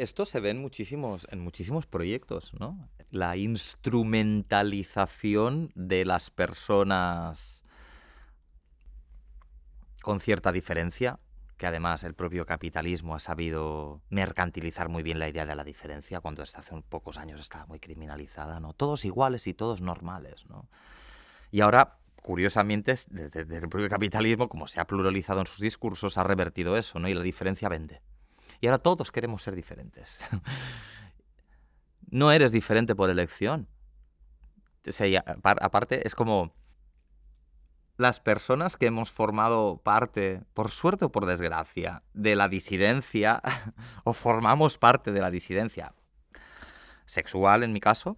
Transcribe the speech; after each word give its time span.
esto 0.00 0.24
se 0.24 0.40
ve 0.40 0.50
en 0.50 0.60
muchísimos, 0.60 1.26
en 1.30 1.40
muchísimos 1.40 1.86
proyectos, 1.86 2.52
¿no? 2.58 2.88
La 3.10 3.36
instrumentalización 3.36 5.70
de 5.74 6.04
las 6.04 6.30
personas 6.30 7.64
con 10.02 10.20
cierta 10.20 10.52
diferencia, 10.52 11.18
que 11.58 11.66
además 11.66 12.04
el 12.04 12.14
propio 12.14 12.46
capitalismo 12.46 13.14
ha 13.14 13.18
sabido 13.18 14.00
mercantilizar 14.08 14.88
muy 14.88 15.02
bien 15.02 15.18
la 15.18 15.28
idea 15.28 15.44
de 15.44 15.54
la 15.54 15.64
diferencia, 15.64 16.20
cuando 16.20 16.42
hasta 16.42 16.60
hace 16.60 16.74
pocos 16.88 17.18
años 17.18 17.38
estaba 17.38 17.66
muy 17.66 17.80
criminalizada, 17.80 18.60
¿no? 18.60 18.72
Todos 18.72 19.04
iguales 19.04 19.46
y 19.46 19.52
todos 19.52 19.82
normales, 19.82 20.46
¿no? 20.46 20.70
Y 21.50 21.60
ahora, 21.60 21.98
curiosamente, 22.22 22.92
desde, 22.92 23.44
desde 23.44 23.58
el 23.58 23.68
propio 23.68 23.90
capitalismo, 23.90 24.48
como 24.48 24.66
se 24.66 24.80
ha 24.80 24.86
pluralizado 24.86 25.40
en 25.40 25.46
sus 25.46 25.60
discursos, 25.60 26.16
ha 26.16 26.24
revertido 26.24 26.78
eso, 26.78 26.98
¿no? 26.98 27.08
Y 27.08 27.14
la 27.14 27.22
diferencia 27.22 27.68
vende. 27.68 28.00
Y 28.60 28.66
ahora 28.66 28.78
todos 28.78 29.10
queremos 29.10 29.42
ser 29.42 29.54
diferentes. 29.54 30.24
no 32.10 32.32
eres 32.32 32.52
diferente 32.52 32.94
por 32.94 33.10
elección. 33.10 33.68
aparte, 35.42 36.06
es 36.06 36.14
como 36.14 36.52
las 37.96 38.20
personas 38.20 38.76
que 38.76 38.86
hemos 38.86 39.10
formado 39.10 39.80
parte, 39.82 40.42
por 40.54 40.70
suerte 40.70 41.06
o 41.06 41.12
por 41.12 41.26
desgracia, 41.26 42.02
de 42.14 42.34
la 42.34 42.48
disidencia, 42.48 43.42
o 44.04 44.12
formamos 44.12 44.78
parte 44.78 45.12
de 45.12 45.20
la 45.20 45.30
disidencia 45.30 45.94
sexual 47.04 47.62
en 47.62 47.72
mi 47.72 47.80
caso, 47.80 48.16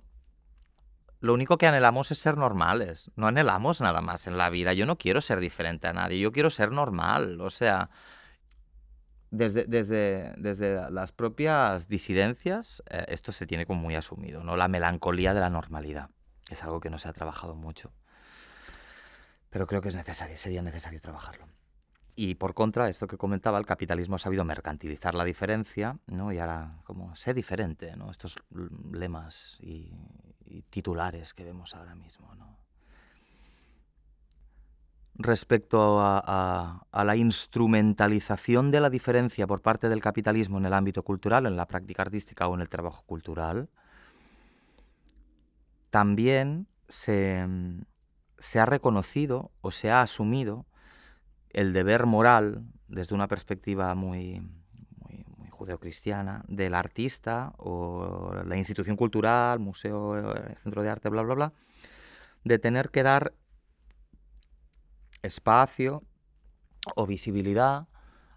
lo 1.22 1.34
único 1.34 1.56
que 1.56 1.68
anhelamos 1.68 2.10
es 2.10 2.18
ser 2.18 2.36
normales. 2.36 3.12
No 3.14 3.28
anhelamos 3.28 3.80
nada 3.80 4.00
más 4.00 4.26
en 4.26 4.36
la 4.36 4.50
vida. 4.50 4.72
Yo 4.72 4.86
no 4.86 4.98
quiero 4.98 5.20
ser 5.20 5.38
diferente 5.38 5.86
a 5.86 5.92
nadie, 5.92 6.18
yo 6.18 6.32
quiero 6.32 6.50
ser 6.50 6.72
normal. 6.72 7.40
O 7.40 7.48
sea, 7.48 7.90
desde, 9.32 9.64
desde, 9.64 10.34
desde 10.36 10.90
las 10.90 11.10
propias 11.10 11.88
disidencias, 11.88 12.82
eh, 12.90 13.06
esto 13.08 13.32
se 13.32 13.46
tiene 13.46 13.64
como 13.64 13.80
muy 13.80 13.94
asumido, 13.94 14.44
¿no? 14.44 14.56
La 14.56 14.68
melancolía 14.68 15.32
de 15.32 15.40
la 15.40 15.48
normalidad. 15.48 16.10
Es 16.50 16.62
algo 16.62 16.80
que 16.80 16.90
no 16.90 16.98
se 16.98 17.08
ha 17.08 17.14
trabajado 17.14 17.54
mucho. 17.54 17.92
Pero 19.48 19.66
creo 19.66 19.80
que 19.80 19.88
es 19.88 19.96
necesario, 19.96 20.36
sería 20.36 20.60
necesario 20.60 21.00
trabajarlo. 21.00 21.46
Y 22.14 22.34
por 22.34 22.52
contra, 22.52 22.90
esto 22.90 23.06
que 23.06 23.16
comentaba, 23.16 23.56
el 23.58 23.64
capitalismo 23.64 24.16
ha 24.16 24.18
sabido 24.18 24.44
mercantilizar 24.44 25.14
la 25.14 25.24
diferencia, 25.24 25.98
¿no? 26.08 26.30
Y 26.30 26.38
ahora, 26.38 26.80
como, 26.84 27.16
sé 27.16 27.32
diferente, 27.32 27.96
¿no? 27.96 28.10
Estos 28.10 28.36
lemas 28.92 29.56
y, 29.60 29.94
y 30.44 30.60
titulares 30.68 31.32
que 31.32 31.44
vemos 31.44 31.74
ahora 31.74 31.94
mismo, 31.94 32.34
¿no? 32.34 32.61
Respecto 35.14 35.98
a, 36.00 36.86
la 36.92 37.16
instrumentalización 37.16 38.70
de 38.70 38.80
la 38.80 38.90
diferencia 38.90 39.46
por 39.46 39.60
parte 39.60 39.88
del 39.88 40.00
capitalismo 40.00 40.58
en 40.58 40.66
el 40.66 40.72
ámbito 40.72 41.02
cultural, 41.02 41.46
en 41.46 41.56
la 41.56 41.66
práctica 41.66 42.02
artística 42.02 42.46
o 42.48 42.54
en 42.54 42.60
el 42.60 42.68
trabajo 42.68 43.02
cultural, 43.04 43.68
también 45.90 46.66
se, 46.88 47.46
ha 48.54 48.66
reconocido 48.66 49.50
o 49.60 49.70
se 49.70 49.90
ha 49.90 50.00
asumido 50.00 50.66
el 51.50 51.72
deber 51.74 52.06
moral, 52.06 52.64
desde 52.88 53.14
una 53.14 53.28
perspectiva 53.28 53.94
muy, 53.94 54.40
muy, 54.96 55.50
judeocristiana, 55.50 56.42
del 56.48 56.74
artista 56.74 57.52
o 57.58 58.34
la 58.46 58.56
institución 58.56 58.96
cultural, 58.96 59.58
museo, 59.58 60.34
eh, 60.34 60.54
centro 60.62 60.82
de 60.82 60.88
arte, 60.88 61.10
bla, 61.10 61.22
bla, 61.22 61.34
bla, 61.34 61.52
de 62.44 62.58
tener 62.58 62.88
que 62.88 63.02
dar 63.02 63.34
espacio 65.22 66.02
o 66.96 67.06
visibilidad 67.06 67.88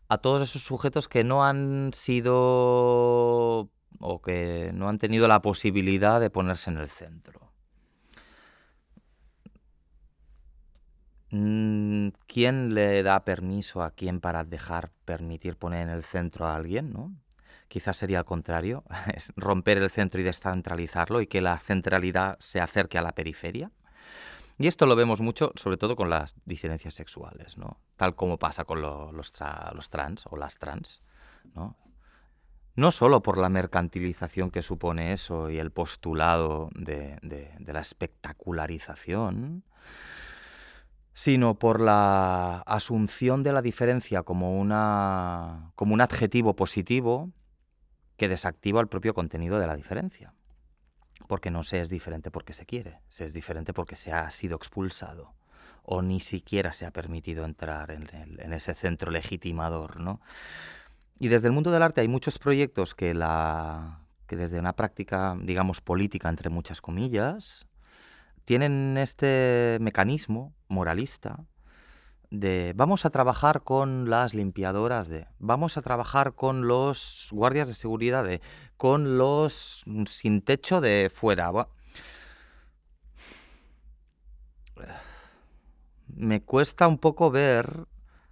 a 0.08 0.18
todos 0.20 0.42
esos 0.42 0.64
sujetos 0.64 1.08
que 1.08 1.24
no 1.24 1.44
han 1.44 1.92
sido 1.94 3.70
o 4.00 4.22
que 4.22 4.72
no 4.74 4.90
han 4.90 5.00
tenido 5.00 5.28
la 5.28 5.42
posibilidad 5.42 6.20
de 6.20 6.30
ponerse 6.30 6.70
en 6.70 6.78
el 6.78 6.90
centro. 6.90 7.52
Mm, 11.32 12.10
¿Quién 12.28 12.74
le 12.74 13.04
da 13.04 13.26
permiso 13.26 13.82
a 13.82 13.92
quién 13.92 14.22
para 14.22 14.44
dejar 14.44 14.92
permitir 15.06 15.58
poner 15.58 15.82
en 15.82 15.90
el 15.90 16.04
centro 16.04 16.48
a 16.48 16.56
alguien? 16.56 16.94
¿no? 16.94 17.14
Quizás 17.68 17.98
sería 17.98 18.20
al 18.20 18.26
contrario, 18.26 18.84
romper 19.36 19.80
el 19.80 19.90
centro 19.90 20.22
y 20.22 20.24
descentralizarlo 20.24 21.22
y 21.22 21.28
que 21.28 21.42
la 21.42 21.58
centralidad 21.58 22.38
se 22.40 22.62
acerque 22.62 22.98
a 22.98 23.02
la 23.02 23.14
periferia. 23.14 23.72
Y 24.58 24.68
esto 24.68 24.86
lo 24.86 24.96
vemos 24.96 25.20
mucho, 25.20 25.52
sobre 25.56 25.78
todo 25.78 25.96
con 25.96 26.10
las 26.10 26.36
disidencias 26.46 26.94
sexuales, 26.94 27.58
¿no? 27.58 27.78
Tal 27.98 28.16
como 28.16 28.38
pasa 28.38 28.64
con 28.64 28.82
los, 28.82 29.14
los, 29.14 29.32
trans 29.90 30.26
o 30.30 30.38
las 30.38 30.58
trans, 30.58 31.02
¿no? 31.54 31.76
No 32.76 32.92
solo 32.92 33.22
por 33.22 33.38
la 33.38 33.50
mercantilización 33.50 34.52
que 34.52 34.62
supone 34.62 35.14
eso 35.14 35.50
y 35.50 35.60
el 35.60 35.72
postulado 35.72 36.70
de, 36.74 37.18
de 37.22 37.74
la 37.74 37.80
espectacularización, 37.80 39.64
sino 41.14 41.56
por 41.56 41.80
la 41.80 42.60
asunción 42.66 43.44
de 43.44 43.54
la 43.54 43.62
diferencia 43.62 44.24
como, 44.24 44.60
una, 44.60 45.72
como 45.76 45.94
un 45.94 46.02
adjetivo 46.02 46.56
positivo 46.56 47.32
que 48.18 48.28
desactiva 48.28 48.82
el 48.82 48.88
propio 48.88 49.14
contenido 49.14 49.58
de 49.58 49.68
la 49.68 49.78
diferencia 49.78 50.35
porque 51.28 51.52
no 51.52 51.64
se 51.64 51.82
es 51.82 51.90
diferente 51.90 52.32
porque 52.32 52.54
se 52.54 52.66
quiere, 52.66 53.00
se 53.10 53.26
es 53.26 53.34
diferente 53.34 53.74
porque 53.74 53.96
se 53.96 54.12
ha 54.12 54.30
sido 54.30 54.56
expulsado 54.56 55.34
o 55.86 56.02
ni 56.02 56.20
siquiera 56.20 56.74
se 56.74 56.86
ha 56.86 56.92
permitido 56.92 57.46
entrar 57.46 57.92
en, 57.92 58.54
ese 58.54 58.74
centro 58.74 59.12
legitimador, 59.12 60.02
¿no? 60.02 60.20
Y 61.20 61.28
desde 61.28 61.48
el 61.48 61.54
mundo 61.54 61.72
del 61.72 61.84
arte 61.84 62.02
hay 62.02 62.08
muchos 62.08 62.40
proyectos 62.40 62.96
que, 62.96 63.14
la, 63.14 64.00
que 64.28 64.36
desde 64.36 64.60
una 64.60 64.74
práctica, 64.74 65.38
digamos, 65.40 65.82
política, 65.82 66.28
entre 66.28 66.50
muchas 66.50 66.82
comillas, 66.82 67.68
tienen 68.44 68.98
este 68.98 69.78
mecanismo 69.80 70.54
moralista 70.68 71.46
de 72.40 72.74
vamos 72.76 73.06
a 73.06 73.10
trabajar 73.10 73.64
con 73.64 74.10
las 74.10 74.34
limpiadoras 74.34 75.08
de, 75.08 75.28
vamos 75.40 75.78
a 75.78 75.82
trabajar 75.82 76.34
con 76.34 76.68
los 76.68 77.30
guardias 77.32 77.68
de 77.68 77.74
seguridad 77.74 78.24
de, 78.24 78.42
con 78.78 79.18
los 79.18 79.84
sin 80.08 80.42
techo 80.42 80.82
de 80.82 81.12
fuera. 81.14 81.52
Me 86.08 86.42
cuesta 86.42 86.88
un 86.88 86.98
poco 86.98 87.30
ver 87.32 87.88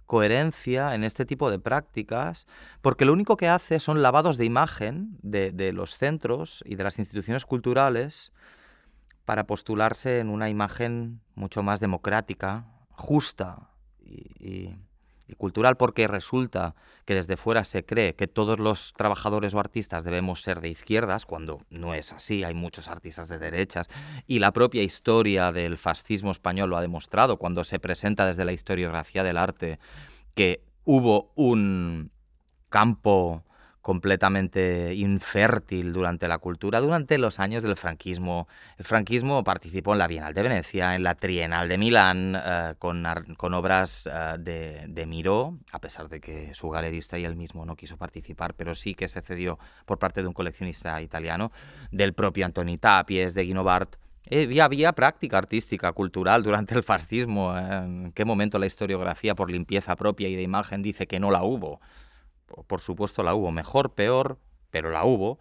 coherencia 0.06 0.94
en 0.94 1.04
este 1.04 1.24
tipo 1.24 1.50
de 1.50 1.58
prácticas, 1.58 2.46
porque 2.82 3.04
lo 3.04 3.12
único 3.12 3.36
que 3.36 3.48
hace 3.48 3.80
son 3.80 4.02
lavados 4.02 4.36
de 4.36 4.44
imagen 4.44 5.18
de, 5.22 5.50
de 5.50 5.72
los 5.72 5.96
centros 5.96 6.62
y 6.66 6.76
de 6.76 6.84
las 6.84 6.98
instituciones 6.98 7.44
culturales 7.44 8.32
para 9.24 9.46
postularse 9.46 10.18
en 10.20 10.28
una 10.28 10.50
imagen 10.50 11.20
mucho 11.34 11.62
más 11.62 11.80
democrática, 11.80 12.66
justa, 12.90 13.70
y, 14.04 14.74
cultural 15.38 15.76
porque 15.76 16.06
resulta 16.06 16.76
que 17.06 17.14
desde 17.14 17.36
fuera 17.36 17.64
se 17.64 17.84
cree 17.84 18.14
que 18.14 18.28
todos 18.28 18.60
los 18.60 18.92
trabajadores 18.92 19.52
o 19.52 19.58
artistas 19.58 20.04
debemos 20.04 20.42
ser 20.42 20.60
de 20.60 20.68
izquierdas, 20.68 21.26
cuando 21.26 21.62
no 21.70 21.92
es 21.92 22.12
así, 22.12 22.44
hay 22.44 22.54
muchos 22.54 22.86
artistas 22.86 23.28
de 23.28 23.38
derechas, 23.38 23.88
y 24.28 24.38
la 24.38 24.52
propia 24.52 24.82
historia 24.82 25.50
del 25.50 25.76
fascismo 25.76 26.30
español 26.30 26.70
lo 26.70 26.76
ha 26.76 26.82
demostrado. 26.82 27.36
Cuando 27.38 27.64
se 27.64 27.80
presenta 27.80 28.26
desde 28.26 28.44
la 28.44 28.52
historiografía 28.52 29.24
del 29.24 29.38
arte 29.38 29.80
que 30.34 30.62
hubo 30.84 31.32
un 31.34 32.12
campo 32.68 33.44
completamente 33.84 34.94
infértil 34.94 35.92
durante 35.92 36.26
la 36.26 36.38
cultura, 36.38 36.80
durante 36.80 37.18
los 37.18 37.38
años 37.38 37.62
del 37.62 37.76
franquismo. 37.76 38.48
El 38.78 38.86
franquismo 38.86 39.44
participó 39.44 39.92
en 39.92 39.98
la 39.98 40.06
Bienal 40.06 40.32
de 40.32 40.42
Venecia, 40.42 40.94
en 40.94 41.02
la 41.02 41.14
Trienal 41.16 41.68
de 41.68 41.76
Milán, 41.76 42.34
eh, 42.34 42.74
con, 42.78 43.04
obras 43.52 44.08
eh, 44.10 44.36
de, 44.38 44.86
de, 44.88 45.04
Miró, 45.04 45.58
a 45.70 45.80
pesar 45.80 46.08
de 46.08 46.18
que 46.18 46.54
su 46.54 46.70
galerista 46.70 47.18
y 47.18 47.26
él 47.26 47.36
mismo 47.36 47.66
no 47.66 47.76
quiso 47.76 47.98
participar, 47.98 48.54
pero 48.54 48.74
sí 48.74 48.94
que 48.94 49.06
se 49.06 49.20
cedió 49.20 49.58
por 49.84 49.98
parte 49.98 50.22
de 50.22 50.28
un 50.28 50.32
coleccionista 50.32 51.02
italiano, 51.02 51.52
del 51.92 52.14
propio 52.14 52.46
Antoni 52.46 52.78
Tapies, 52.78 53.34
de 53.34 53.42
Guino 53.42 53.64
Bart. 53.64 53.96
Eh, 54.30 54.62
había 54.62 54.94
práctica 54.94 55.36
artística, 55.36 55.92
cultural 55.92 56.42
durante 56.42 56.74
el 56.74 56.82
fascismo. 56.82 57.54
¿En 57.54 58.12
qué 58.12 58.24
momento 58.24 58.58
la 58.58 58.64
historiografía 58.64 59.34
por 59.34 59.50
limpieza 59.50 59.94
propia 59.94 60.28
y 60.30 60.36
de 60.36 60.42
imagen 60.42 60.80
dice 60.80 61.06
que 61.06 61.20
no 61.20 61.30
la 61.30 61.42
hubo? 61.42 61.82
Por 62.66 62.80
supuesto 62.80 63.22
la 63.22 63.34
hubo, 63.34 63.50
mejor, 63.50 63.94
peor, 63.94 64.38
pero 64.70 64.90
la 64.90 65.04
hubo. 65.04 65.38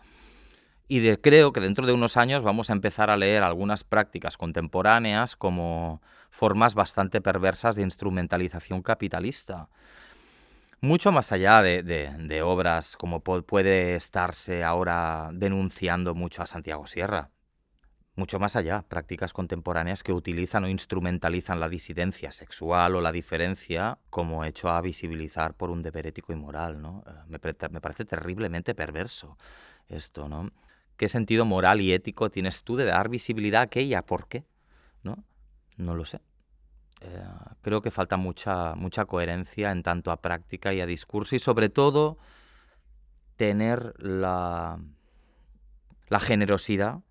Y 0.88 1.16
creo 1.18 1.54
que 1.54 1.62
dentro 1.62 1.88
de 1.88 1.94
unos 1.94 2.18
años 2.18 2.44
vamos 2.44 2.70
a 2.70 2.74
empezar 2.74 3.10
a 3.10 3.18
leer 3.18 3.44
algunas 3.44 3.84
prácticas 3.84 4.38
contemporáneas 4.38 5.36
como 5.36 6.02
formas 6.30 6.76
bastante 6.76 7.22
perversas 7.22 7.76
de 7.76 7.84
instrumentalización 7.84 8.82
capitalista. 8.82 9.70
Mucho 10.82 11.12
más 11.12 11.32
allá 11.32 11.62
de, 11.62 12.42
obras 12.44 12.98
como 12.98 13.22
puede 13.22 13.96
estarse 13.96 14.64
ahora 14.64 15.30
denunciando 15.32 16.14
mucho 16.14 16.42
a 16.42 16.46
Santiago 16.46 16.88
Sierra. 16.88 17.33
Mucho 18.16 18.40
más 18.40 18.56
allá, 18.56 18.84
prácticas 18.84 19.34
contemporáneas 19.34 20.04
que 20.04 20.14
utilizan 20.14 20.64
o 20.66 20.68
instrumentalizan 20.68 21.60
la 21.60 21.68
disidencia 21.68 22.32
sexual 22.32 22.96
o 22.96 23.02
la 23.02 23.12
diferencia 23.12 23.98
como 24.10 24.46
hecho 24.46 24.70
a 24.70 24.82
visibilizar 24.82 25.56
por 25.56 25.72
un 25.72 25.82
deber 25.82 26.06
ético 26.08 26.32
y 26.32 26.36
moral, 26.36 26.82
¿no? 26.82 27.04
Eh, 27.08 27.40
me, 27.72 27.82
parece 27.82 28.06
terriblemente 28.06 28.76
perverso 28.76 29.38
esto, 29.88 30.30
¿no? 30.30 30.52
¿Qué 30.96 31.10
sentido 31.10 31.44
moral 31.44 31.82
y 31.82 31.92
ético 31.92 32.30
tienes 32.30 32.64
tú 32.64 32.76
de 32.76 32.86
dar 32.86 33.10
visibilidad 33.10 33.62
a 33.62 33.66
aquella? 33.66 34.04
¿Por 34.04 34.28
qué? 34.28 34.46
¿No? 35.02 35.24
No 35.78 35.96
lo 35.96 36.06
sé. 36.06 36.22
Eh, 37.02 37.24
creo 37.62 37.82
que 37.82 37.90
falta 37.90 38.16
mucha, 38.16 38.76
mucha 38.76 39.06
coherencia 39.06 39.72
en 39.72 39.82
tanto 39.82 40.12
a 40.12 40.22
práctica 40.22 40.72
y 40.72 40.82
a 40.82 40.86
discurso 40.86 41.36
y 41.36 41.40
sobre 41.40 41.70
todo 41.70 42.20
tener 43.38 43.96
la, 43.98 44.80
la 46.10 46.20
generosidad 46.20 47.02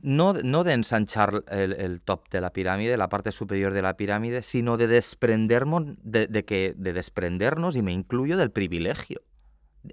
no, 0.00 0.32
de 0.32 0.72
ensanchar 0.72 1.44
el, 1.50 2.00
top 2.02 2.28
de 2.30 2.40
la 2.40 2.52
pirámide, 2.52 2.96
la 2.96 3.08
parte 3.08 3.32
superior 3.32 3.72
de 3.72 3.82
la 3.82 3.96
pirámide, 3.96 4.42
sino 4.42 4.76
de 4.76 4.86
desprendernos, 4.86 5.84
de, 6.02 6.44
que, 6.44 6.74
de 6.76 6.92
desprendernos, 6.92 7.76
y 7.76 7.82
me 7.82 7.92
incluyo, 7.92 8.36
del 8.36 8.50
privilegio. 8.50 9.22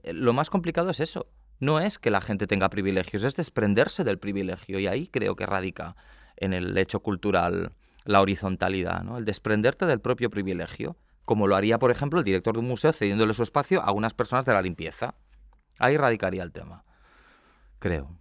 Lo 0.04 0.34
más 0.34 0.50
complicado 0.50 0.90
es 0.92 1.00
eso. 1.00 1.28
No 1.60 1.80
es 1.80 1.98
que 1.98 2.12
la 2.12 2.22
gente 2.22 2.48
tenga 2.48 2.69
privilegios, 2.69 3.24
es 3.24 3.36
desprenderse 3.36 4.04
del 4.04 4.19
privilegio. 4.19 4.80
Y 4.80 4.88
ahí 4.88 5.07
creo 5.07 5.36
que 5.36 5.46
radica 5.46 5.96
en 6.38 6.54
el 6.54 6.78
hecho 6.78 7.00
cultural 7.00 7.72
la 8.04 8.22
horizontalidad, 8.22 9.04
¿no? 9.04 9.18
El 9.18 9.25
desprenderte 9.25 9.86
del 9.86 10.02
propio 10.02 10.30
privilegio, 10.30 10.98
como 11.24 11.48
lo 11.48 11.56
haría, 11.56 11.80
por 11.80 11.90
ejemplo, 11.90 12.19
el 12.19 12.25
director 12.25 12.54
de 12.54 12.60
un 12.60 12.68
museo 12.68 12.92
cediéndole 12.92 13.34
su 13.34 13.42
espacio 13.42 13.81
a 13.81 13.92
unas 13.92 14.13
personas 14.13 14.46
de 14.46 14.54
la 14.54 14.62
limpieza. 14.62 15.16
Ahí 15.80 15.98
radicaría 15.98 16.44
el 16.44 16.52
tema, 16.52 16.84
creo. 17.80 18.16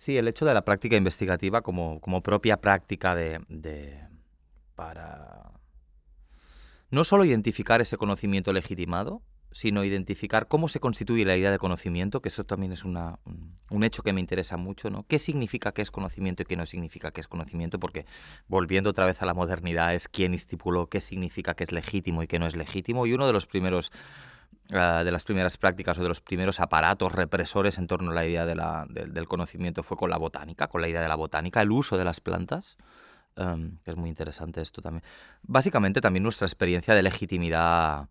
Sí, 0.00 0.16
el 0.16 0.28
hecho 0.28 0.46
de 0.46 0.54
la 0.54 0.64
práctica 0.64 0.96
investigativa 0.96 1.60
como, 1.60 2.00
como 2.00 2.22
propia 2.22 2.58
práctica 2.58 3.14
de, 3.14 3.38
de, 3.50 4.00
para 4.74 5.52
no 6.90 7.04
solo 7.04 7.26
identificar 7.26 7.82
ese 7.82 7.98
conocimiento 7.98 8.54
legitimado, 8.54 9.20
sino 9.52 9.84
identificar 9.84 10.48
cómo 10.48 10.68
se 10.68 10.80
constituye 10.80 11.26
la 11.26 11.36
idea 11.36 11.50
de 11.50 11.58
conocimiento, 11.58 12.22
que 12.22 12.30
eso 12.30 12.44
también 12.44 12.72
es 12.72 12.86
una, 12.86 13.18
un, 13.68 13.84
hecho 13.84 14.02
que 14.02 14.14
me 14.14 14.22
interesa 14.22 14.56
mucho, 14.56 14.88
¿no? 14.88 15.04
¿Qué 15.06 15.18
significa 15.18 15.72
que 15.72 15.82
es 15.82 15.90
conocimiento 15.90 16.44
y 16.44 16.46
qué 16.46 16.56
no 16.56 16.64
significa 16.64 17.10
que 17.10 17.20
es 17.20 17.28
conocimiento? 17.28 17.78
Porque 17.78 18.06
volviendo 18.48 18.88
otra 18.88 19.04
vez 19.04 19.20
a 19.20 19.26
la 19.26 19.34
modernidad 19.34 19.94
es 19.94 20.08
quien 20.08 20.32
estipuló 20.32 20.86
qué 20.86 21.02
significa 21.02 21.52
que 21.52 21.64
es 21.64 21.72
legítimo 21.72 22.22
y 22.22 22.26
qué 22.26 22.38
no 22.38 22.46
es 22.46 22.56
legítimo. 22.56 23.04
Y 23.04 23.12
uno 23.12 23.26
de 23.26 23.34
los 23.34 23.44
primeros 23.44 23.92
Ah, 24.72 25.02
de 25.04 25.10
las 25.10 25.24
primeras 25.24 25.56
prácticas 25.56 25.98
o 25.98 26.02
de 26.02 26.08
los 26.08 26.20
primeros 26.20 26.60
aparatos 26.60 27.10
represores 27.12 27.78
en 27.78 27.88
torno 27.88 28.12
a 28.12 28.14
la 28.14 28.24
idea 28.24 28.46
del 28.46 29.26
conocimiento 29.26 29.82
fue 29.82 29.96
con 29.96 30.10
la 30.10 30.16
botánica, 30.16 30.68
con 30.68 30.80
la 30.80 30.88
idea 30.88 31.02
de 31.02 31.08
la 31.08 31.16
botánica, 31.16 31.60
el 31.60 31.72
uso 31.72 31.96
de 31.96 32.04
las 32.04 32.20
plantas. 32.20 32.78
Em, 33.36 33.78
es 33.84 33.96
muy 33.96 34.08
interesante 34.08 34.60
esto 34.60 34.80
también. 34.80 35.02
Básicamente 35.42 36.00
también 36.00 36.22
nuestra 36.22 36.46
experiencia 36.46 36.94
de 36.94 37.02
legitimidad 37.02 38.08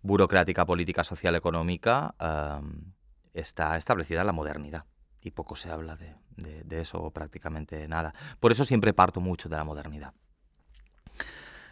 burocrática, 0.00 0.64
política, 0.64 1.04
social, 1.04 1.34
económica 1.34 2.14
em, 2.18 2.92
está 3.34 3.76
establecida 3.76 4.20
en 4.20 4.26
la 4.28 4.32
modernidad 4.32 4.84
y 5.20 5.32
poco 5.32 5.56
se 5.56 5.70
habla 5.70 5.96
de, 5.96 6.14
de 6.36 6.80
eso, 6.80 7.10
prácticamente 7.10 7.86
nada. 7.86 8.14
Por 8.40 8.52
eso 8.52 8.64
siempre 8.64 8.94
parto 8.94 9.20
mucho 9.20 9.48
de 9.50 9.56
la 9.56 9.64
modernidad. 9.64 10.14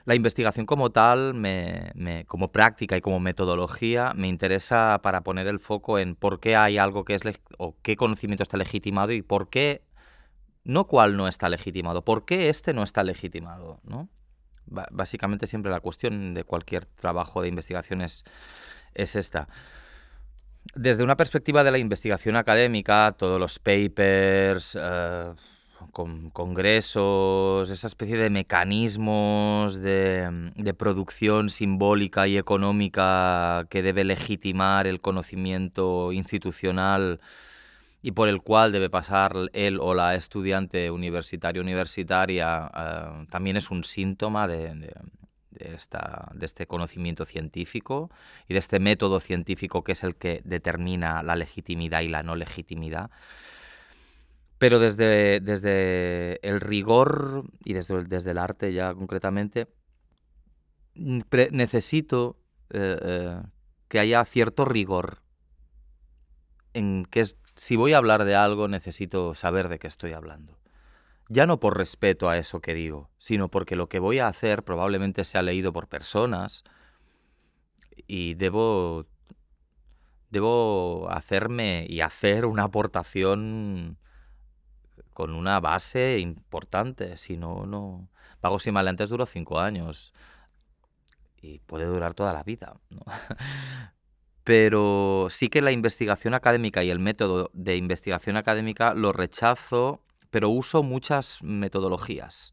La 0.07 0.15
investigación 0.15 0.67
como 0.67 0.91
tal, 0.91 1.35
como 2.27 2.53
práctica 2.53 2.97
y 2.97 3.01
como 3.01 3.21
metodología, 3.21 4.13
me 4.15 4.29
interesa 4.29 5.01
para 5.03 5.23
poner 5.23 5.47
el 5.49 5.59
foco 5.59 5.99
en 5.99 6.15
por 6.15 6.41
qué 6.41 6.57
hay 6.57 6.79
algo 6.79 7.05
que 7.05 7.15
es 7.15 7.23
o 7.59 7.77
qué 7.83 7.97
conocimiento 7.97 8.43
está 8.43 8.57
legitimado 8.57 9.13
y 9.13 9.23
por 9.23 9.51
qué, 9.51 9.83
no 10.65 10.87
cuál 10.87 11.17
no 11.17 11.29
está 11.29 11.49
legitimado, 11.49 12.05
por 12.05 12.25
qué 12.25 12.49
este 12.49 12.73
no 12.73 12.83
está 12.85 13.03
legitimado, 13.05 13.81
¿no? 13.85 14.09
básicamente 14.67 15.47
siempre 15.47 15.71
la 15.71 15.81
cuestión 15.81 16.35
de 16.35 16.45
cualquier 16.45 16.87
trabajo 16.87 17.43
de 17.43 17.49
investigación 17.49 18.03
es, 18.03 18.25
esta. 18.95 19.49
Desde 20.75 21.05
una 21.05 21.17
perspectiva 21.17 21.63
de 21.65 21.71
la 21.71 21.79
investigación 21.79 22.37
académica, 22.37 23.15
todos 23.17 23.39
los 23.39 23.59
papers, 23.59 24.77
eh, 24.81 25.35
con 25.93 26.31
congresos, 26.31 27.71
esa 27.71 27.87
especie 27.87 28.17
de 28.17 28.31
mecanismos 28.31 29.81
de, 29.81 30.53
de, 30.57 30.75
producción 30.75 31.51
simbólica 31.51 32.27
y 32.27 32.39
económica 32.39 33.67
que 33.71 33.83
debe 33.83 34.05
legitimar 34.05 34.87
el 34.87 35.01
conocimiento 35.01 36.13
institucional 36.13 37.21
y 38.07 38.13
por 38.13 38.29
el 38.29 38.41
cual 38.41 38.71
debe 38.71 38.89
pasar 38.89 39.35
él 39.53 39.81
o 39.81 39.93
la 39.93 40.15
estudiante 40.15 40.93
universitaria 40.93 41.61
universitaria, 41.61 42.71
eh, 42.73 43.27
también 43.31 43.57
es 43.57 43.69
un 43.73 43.83
síntoma 43.83 44.47
de, 44.47 44.93
esta, 45.59 46.31
de 46.33 46.47
este 46.47 46.69
conocimiento 46.69 47.25
científico 47.25 48.11
y 48.49 48.55
de 48.55 48.61
este 48.61 48.79
método 48.79 49.19
científico 49.19 49.83
que 49.83 49.91
es 49.91 50.05
el 50.05 50.15
que 50.15 50.41
determina 50.45 51.25
la 51.25 51.35
legitimidad 51.35 52.03
y 52.03 52.09
la 52.09 52.23
no 52.23 52.37
legitimidad. 52.37 53.11
Pero 54.59 54.79
desde, 54.79 55.41
desde 55.41 56.39
el 56.47 56.61
rigor 56.61 57.45
y 57.65 57.75
desde, 57.75 58.05
desde 58.05 58.31
el 58.31 58.39
arte 58.39 58.73
ya 58.73 58.95
concretamente, 58.95 59.69
necesito 60.95 62.39
eh, 62.71 62.99
eh, 63.03 63.43
que 63.89 63.99
haya 63.99 64.25
cierto 64.25 64.65
rigor 64.65 65.23
en 66.73 67.07
que 67.07 67.25
si 67.55 67.77
voy 67.77 67.93
a 67.93 67.99
hablar 67.99 68.25
de 68.25 68.35
algo 68.35 68.69
necesito 68.69 69.35
saber 69.35 69.69
de 69.69 69.79
qué 69.79 69.87
estoy 69.87 70.13
hablando. 70.13 70.59
Ya 71.29 71.47
no 71.47 71.59
por 71.59 71.77
respeto 71.77 72.29
a 72.29 72.39
eso 72.39 72.61
que 72.61 72.75
digo, 72.75 73.11
sino 73.19 73.49
porque 73.49 73.77
lo 73.77 73.89
que 73.89 73.99
voy 73.99 74.19
a 74.19 74.29
hacer 74.29 74.63
probablemente 74.63 75.25
sea 75.25 75.43
leído 75.43 75.73
por 75.73 75.89
personas 75.89 76.63
y 78.07 78.35
debo, 78.35 79.07
debo 80.31 81.09
hacerme 81.11 81.87
y 81.89 82.01
hacer 82.01 82.47
una 82.47 82.65
aportación 82.65 83.99
con 85.17 85.33
una 85.35 85.61
base 85.61 86.19
importante. 86.19 87.17
Si 87.17 87.39
no, 87.39 87.65
no. 87.65 88.11
Pagos 88.43 88.67
y 88.67 88.71
Maleantes 88.71 89.09
duró 89.09 89.25
cinco 89.25 89.59
años 89.59 90.13
y 91.41 91.61
puede 91.61 91.87
durar 91.87 92.13
toda 92.13 92.35
la 92.35 92.43
vida. 92.43 92.79
Pero 94.45 95.29
sí 95.31 95.49
que 95.49 95.63
la 95.63 95.73
investigación 95.73 96.35
académica 96.35 96.85
y 96.85 96.91
el 96.91 96.99
método 96.99 97.51
de 97.55 97.79
investigación 97.79 98.37
académica 98.37 98.93
lo 98.93 99.13
rechazo, 99.13 100.03
pero 100.31 100.51
uso 100.51 100.83
muchas 100.83 101.43
metodologías 101.43 102.53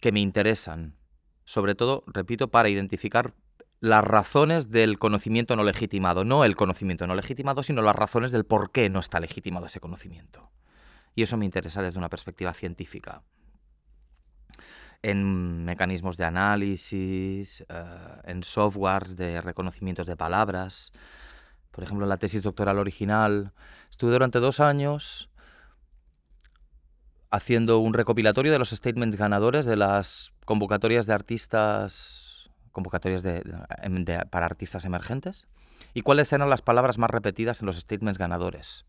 que 0.00 0.10
me 0.10 0.20
interesan. 0.20 0.96
Sobre 1.44 1.74
todo, 1.74 2.02
repito, 2.06 2.48
para 2.48 2.70
identificar 2.70 3.34
las 3.78 4.02
razones 4.02 4.70
del 4.70 4.98
conocimiento 4.98 5.54
no 5.54 5.64
legitimado. 5.64 6.24
No 6.24 6.44
el 6.44 6.56
conocimiento 6.56 7.06
no 7.06 7.14
legitimado, 7.14 7.62
sino 7.62 7.82
las 7.82 7.94
razones 7.94 8.32
del 8.32 8.44
por 8.44 8.72
qué 8.72 8.88
no 8.88 9.00
está 9.00 9.20
legitimado 9.20 9.66
ese 9.66 9.80
conocimiento. 9.80 10.50
Y 11.14 11.22
eso 11.22 11.36
me 11.36 11.44
interesa 11.44 11.82
desde 11.82 11.98
una 11.98 12.08
perspectiva 12.08 12.52
científica. 12.52 13.22
En 15.02 15.64
mecanismos 15.64 16.16
de 16.16 16.24
análisis, 16.24 17.64
eh, 17.68 17.84
en 18.24 18.42
softwares 18.42 19.16
de 19.16 19.40
reconocimientos 19.40 20.06
de 20.06 20.16
palabras. 20.16 20.92
Por 21.70 21.84
ejemplo, 21.84 22.04
en 22.04 22.10
la 22.10 22.18
tesis 22.18 22.42
doctoral 22.42 22.78
original 22.78 23.52
estuve 23.90 24.12
durante 24.12 24.38
dos 24.38 24.60
años 24.60 25.28
haciendo 27.32 27.78
un 27.78 27.94
recopilatorio 27.94 28.52
de 28.52 28.58
los 28.58 28.70
statements 28.70 29.16
ganadores 29.16 29.64
de 29.64 29.76
las 29.76 30.32
convocatorias 30.44 31.06
de 31.06 31.14
artistas, 31.14 32.50
convocatorias 32.72 33.24
para 34.30 34.46
artistas 34.46 34.84
emergentes, 34.84 35.48
y 35.94 36.02
cuáles 36.02 36.32
eran 36.32 36.50
las 36.50 36.60
palabras 36.60 36.98
más 36.98 37.10
repetidas 37.10 37.60
en 37.60 37.66
los 37.66 37.76
statements 37.76 38.18
ganadores. 38.18 38.84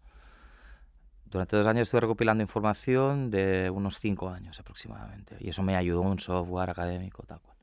Durante 1.34 1.58
dos 1.58 1.66
años 1.66 1.88
estuve 1.88 2.02
recopilando 2.02 2.44
información 2.44 3.32
de 3.32 3.72
unos 3.72 3.98
cinco 3.98 4.30
años 4.30 4.60
aproximadamente. 4.60 5.36
Y 5.40 5.50
eso 5.50 5.64
me 5.64 5.76
ayudó 5.76 6.02
un 6.02 6.20
software 6.20 6.70
académico, 6.70 7.24
tal 7.24 7.40
cual. 7.40 7.58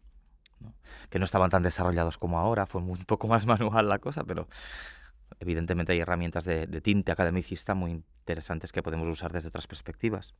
Que 1.08 1.20
no 1.20 1.24
estaban 1.24 1.50
tan 1.50 1.62
desarrollados 1.62 2.18
como 2.18 2.40
ahora, 2.40 2.66
fue 2.66 2.82
un 2.82 3.04
poco 3.04 3.28
más 3.28 3.46
manual 3.46 3.88
la 3.88 4.00
cosa, 4.00 4.24
pero 4.24 4.48
evidentemente 5.38 5.92
hay 5.92 6.00
herramientas 6.00 6.44
de, 6.44 6.66
tinte 6.80 7.12
academicista 7.12 7.74
muy 7.74 7.92
interesantes 7.92 8.72
que 8.72 8.82
podemos 8.82 9.06
usar 9.06 9.32
desde 9.32 9.50
otras 9.50 9.68
perspectivas. 9.68 10.34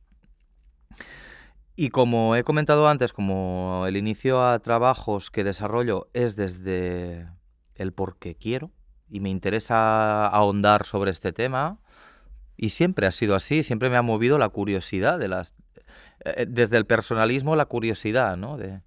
Y 1.77 1.87
como 1.87 2.35
he 2.35 2.43
comentado 2.43 2.89
antes, 2.89 3.13
como 3.13 3.85
el 3.87 3.95
inicio 3.95 4.45
a 4.45 4.59
trabajos 4.59 5.31
que 5.31 5.45
desarrollo 5.45 6.09
es 6.11 6.35
desde 6.35 7.29
el 7.75 7.93
por 7.93 8.17
qué 8.17 8.35
quiero 8.35 8.71
y 9.09 9.21
me 9.21 9.29
interesa 9.29 10.27
ahondar 10.27 10.85
sobre 10.85 11.11
este 11.11 11.31
tema, 11.31 11.79
y 12.57 12.69
siempre 12.69 13.07
ha 13.07 13.11
sido 13.11 13.35
así, 13.35 13.63
siempre 13.63 13.89
me 13.89 13.97
ha 13.97 14.01
movido 14.01 14.37
la 14.37 14.49
curiosidad 14.49 15.19
de 15.19 15.27
las... 15.27 15.55
Eh, 16.25 16.45
desde 16.47 16.77
el 16.77 16.85
personalismo 16.85 17.55
la 17.55 17.65
curiosidad, 17.65 18.37
¿no? 18.37 18.57
De, 18.57 18.81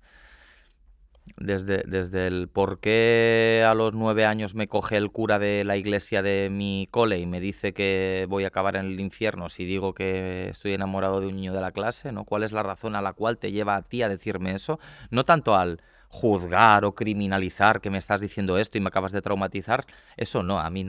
desde, 1.38 1.82
desde 1.86 2.26
el 2.26 2.48
por 2.48 2.80
qué 2.80 3.64
a 3.66 3.74
los 3.74 3.94
nueve 3.94 4.26
años 4.26 4.54
me 4.54 4.68
coge 4.68 4.96
el 4.96 5.10
cura 5.10 5.38
de 5.38 5.64
la 5.64 5.76
iglesia 5.76 6.22
de 6.22 6.48
mi 6.50 6.88
cole 6.90 7.18
y 7.18 7.26
me 7.26 7.40
dice 7.40 7.72
que 7.72 8.26
voy 8.28 8.44
a 8.44 8.48
acabar 8.48 8.76
en 8.76 8.86
el 8.86 9.00
infierno 9.00 9.48
si 9.48 9.64
digo 9.64 9.94
que 9.94 10.48
estoy 10.48 10.74
enamorado 10.74 11.20
de 11.20 11.26
un 11.26 11.36
niño 11.36 11.54
de 11.54 11.60
la 11.60 11.72
clase, 11.72 12.12
¿no? 12.12 12.24
¿Cuál 12.24 12.44
es 12.44 12.52
la 12.52 12.62
razón 12.62 12.94
a 12.94 13.02
la 13.02 13.14
cual 13.14 13.38
te 13.38 13.52
lleva 13.52 13.76
a 13.76 13.82
ti 13.82 14.02
a 14.02 14.08
decirme 14.08 14.52
eso? 14.52 14.78
No 15.10 15.24
tanto 15.24 15.54
al 15.54 15.80
juzgar 16.08 16.84
o 16.84 16.94
criminalizar 16.94 17.80
que 17.80 17.90
me 17.90 17.98
estás 17.98 18.20
diciendo 18.20 18.56
esto 18.56 18.78
y 18.78 18.80
me 18.80 18.88
acabas 18.88 19.10
de 19.10 19.20
traumatizar, 19.20 19.84
eso 20.16 20.44
no, 20.44 20.60
a 20.60 20.70
mí 20.70 20.86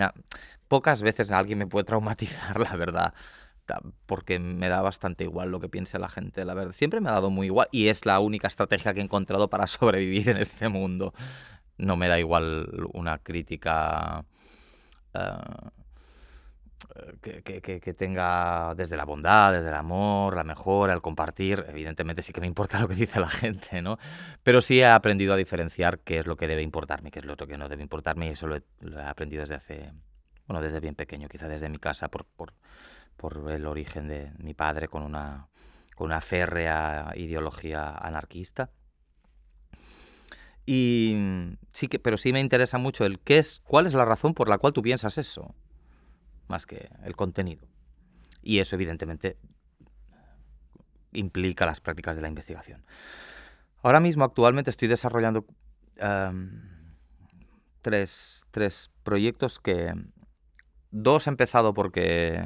pocas 0.68 1.02
veces 1.02 1.32
alguien 1.32 1.60
me 1.60 1.68
puede 1.68 1.86
traumatizar, 1.86 2.60
la 2.60 2.76
verdad 2.76 3.14
porque 4.06 4.40
me 4.40 4.70
da 4.70 4.82
bastante 4.82 5.24
igual 5.24 5.50
lo 5.50 5.60
que 5.60 5.70
piense 5.70 6.00
la 6.00 6.10
gente, 6.10 6.46
la 6.46 6.54
verdad. 6.54 6.72
Siempre 6.72 7.02
me 7.02 7.10
ha 7.10 7.14
dado 7.14 7.30
muy 7.30 7.48
igual 7.48 7.68
y 7.72 7.88
es 7.88 8.06
la 8.06 8.20
única 8.20 8.48
estrategia 8.48 8.94
que 8.94 9.00
he 9.00 9.04
encontrado 9.04 9.50
para 9.50 9.68
sobrevivir 9.68 10.30
en 10.30 10.38
este 10.38 10.70
mundo. 10.70 11.14
No 11.78 11.98
me 11.98 12.08
da 12.08 12.20
igual 12.20 12.88
una 12.94 13.18
crítica 13.20 14.24
eh, 15.14 15.72
que, 17.22 17.94
tenga 17.98 18.74
desde 18.76 18.96
la 18.96 19.06
bondad, 19.06 19.54
desde 19.54 19.70
el 19.70 19.76
amor, 19.76 20.36
la 20.36 20.44
mejora, 20.44 20.94
el 20.94 21.02
compartir. 21.02 21.66
Evidentemente 21.68 22.22
sí 22.22 22.32
que 22.32 22.42
me 22.42 22.48
importa 22.48 22.80
lo 22.82 22.88
que 22.88 22.96
dice 22.96 23.20
la 23.20 23.30
gente, 23.30 23.82
¿no? 23.82 23.98
Pero 24.44 24.62
sí 24.62 24.80
he 24.80 24.86
aprendido 24.86 25.34
a 25.34 25.38
diferenciar 25.38 26.00
qué 26.00 26.20
es 26.20 26.28
lo 26.28 26.38
que 26.38 26.48
debe 26.48 26.62
importarme, 26.62 27.12
qué 27.12 27.20
es 27.20 27.26
lo 27.26 27.36
que 27.36 27.58
no 27.58 27.68
debe 27.68 27.82
importarme 27.84 28.28
y 28.28 28.30
eso 28.30 28.48
lo 28.48 28.56
he, 28.56 28.64
aprendido 29.04 29.42
desde 29.42 29.56
hace, 29.56 29.92
bueno, 30.48 30.62
desde 30.62 30.80
bien 30.80 30.96
pequeño, 30.96 31.28
quizá 31.28 31.48
desde 31.48 31.70
mi 31.70 31.80
casa, 31.80 32.10
por 32.10 32.26
por 33.18 33.50
el 33.50 33.66
origen 33.66 34.08
de 34.08 34.32
mi 34.38 34.54
padre 34.54 34.88
con 34.88 35.04
una, 35.04 35.48
con 35.96 36.08
una 36.08 36.22
férrea 36.22 37.12
ideología 37.16 37.96
anarquista. 37.96 38.70
Y 40.66 41.16
sí 41.72 41.88
que, 41.88 42.00
pero 42.00 42.18
sí 42.18 42.34
me 42.34 42.40
interesa 42.40 42.78
mucho 42.78 43.06
el 43.06 43.20
qué 43.20 43.38
es, 43.38 43.62
cuál 43.66 43.86
es 43.86 43.94
la 43.94 44.06
razón 44.06 44.34
por 44.34 44.50
la 44.50 44.58
cual 44.58 44.74
tú 44.74 44.82
piensas 44.82 45.18
eso, 45.18 45.54
más 46.48 46.66
que 46.66 46.90
el 47.04 47.16
contenido. 47.16 47.68
Y 48.42 48.60
eso, 48.60 48.76
evidentemente, 48.76 49.38
implica 51.14 51.66
las 51.66 51.80
prácticas 51.80 52.16
de 52.16 52.24
la 52.24 52.28
investigación. 52.28 52.84
Ahora 53.84 54.00
mismo, 54.00 54.24
actualmente, 54.24 54.72
estoy 54.72 54.88
desarrollando 54.88 55.46
tres, 57.82 58.46
tres 58.52 58.92
proyectos 59.04 59.60
que 59.60 59.94
dos 60.96 61.28
he 61.28 61.30
empezado 61.30 61.74
porque 61.74 62.42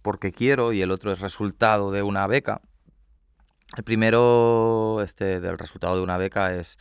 porque 0.00 0.32
quiero 0.32 0.72
y 0.72 0.82
el 0.82 0.90
otro 0.90 1.12
es 1.12 1.20
resultado 1.20 1.92
de 1.92 2.02
una 2.02 2.26
beca. 2.26 2.60
El 3.76 3.84
primero 3.84 5.00
este, 5.02 5.40
del 5.40 5.58
resultado 5.58 5.96
de 5.96 6.02
una 6.02 6.16
beca 6.16 6.54
es 6.54 6.78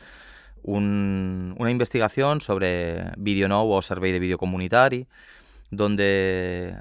una 0.64 1.72
investigación 1.72 2.42
sobre 2.42 3.12
VideoNow 3.18 3.70
o 3.70 3.82
Survey 3.82 4.12
de 4.12 4.20
Video 4.20 4.38
Comunitari, 4.38 5.08
donde 5.70 6.78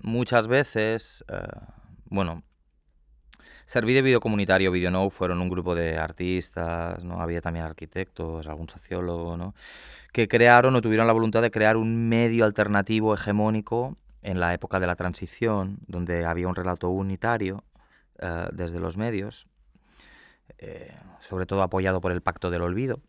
muchas 0.00 0.48
veces, 0.48 1.24
eh, 1.28 1.42
bueno, 2.06 2.42
Serví 3.66 3.94
de 3.94 4.02
Video 4.02 4.20
Comunitario, 4.20 4.70
VideoNow 4.70 5.10
fueron 5.10 5.40
un 5.40 5.48
grupo 5.48 5.74
de 5.74 5.98
artistas, 5.98 7.02
¿no? 7.02 7.20
Había 7.20 7.40
también 7.40 7.64
arquitectos, 7.64 8.46
algún 8.46 8.68
sociólogo, 8.68 9.36
¿no? 9.36 9.56
Que 10.12 10.28
crearon 10.28 10.76
o 10.76 10.80
tuvieron 10.80 11.08
la 11.08 11.12
voluntad 11.12 11.42
de 11.42 11.50
crear 11.50 11.76
un 11.76 12.08
medio 12.08 12.44
alternativo 12.44 13.12
hegemónico 13.12 13.96
en 14.22 14.38
la 14.38 14.54
época 14.54 14.78
de 14.78 14.86
la 14.86 14.94
transición, 14.94 15.78
donde 15.88 16.24
había 16.24 16.46
un 16.46 16.54
relato 16.54 16.90
unitario 16.90 17.64
eh, 18.20 18.46
desde 18.52 18.78
los 18.78 18.96
medios, 18.96 19.48
eh, 20.58 20.94
sobre 21.18 21.44
todo 21.44 21.62
apoyado 21.62 22.00
por 22.00 22.12
el 22.12 22.22
Pacto 22.22 22.50
del 22.50 22.62
Olvido. 22.62 23.00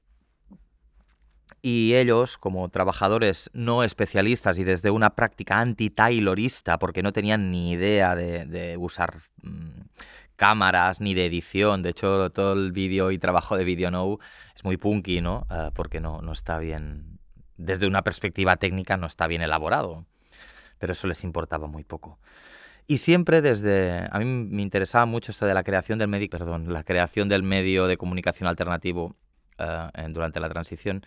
Y 1.62 1.96
ellos, 1.96 2.38
como 2.38 2.70
trabajadores 2.70 3.50
no 3.54 3.84
especialistas 3.84 4.58
y 4.60 4.64
desde 4.64 4.90
una 4.90 5.12
práctica 5.16 5.60
anti-taylorista, 5.60 6.78
porque 6.80 7.04
no 7.04 7.14
tenían 7.14 7.52
ni 7.52 7.72
idea 7.72 8.16
de, 8.16 8.76
usar 8.80 9.22
mm, 9.42 9.82
cámaras 10.38 11.02
ni 11.02 11.14
de 11.14 11.26
edición, 11.26 11.84
de 11.84 11.90
hecho 11.90 12.30
todo 12.32 12.54
el 12.54 12.72
vídeo 12.72 13.12
y 13.12 13.18
trabajo 13.18 13.58
de 13.58 13.66
Video 13.66 13.92
Now 13.92 14.20
es 14.56 14.64
muy 14.64 14.78
punky, 14.78 15.20
¿no? 15.20 15.46
Eh, 15.52 15.72
porque 15.74 16.00
no, 16.00 16.22
no 16.22 16.32
está 16.32 16.58
bien, 16.60 17.20
desde 17.58 17.88
una 17.88 18.04
perspectiva 18.04 18.56
técnica 18.56 18.96
no 18.96 19.08
está 19.08 19.28
bien 19.28 19.42
elaborado 19.42 20.06
pero 20.80 20.94
eso 20.94 21.08
les 21.08 21.24
importaba 21.24 21.68
muy 21.68 21.84
poco. 21.84 22.20
Y 22.88 23.00
siempre 23.00 23.42
desde, 23.42 24.08
a 24.10 24.20
mí 24.20 24.26
me 24.26 24.62
interesaba 24.62 25.06
mucho 25.06 25.32
esto 25.32 25.46
de 25.46 25.54
la 25.54 25.64
creación 25.64 26.00
del 26.00 26.08
medio, 26.08 26.30
perdón, 26.30 26.72
la 26.72 26.84
creación 26.84 27.28
del 27.28 27.44
medio 27.44 27.88
de 27.88 27.98
comunicación 27.98 28.48
alternativo 28.48 29.16
eh, 29.58 30.08
durante 30.10 30.40
la 30.40 30.50
transición. 30.50 31.06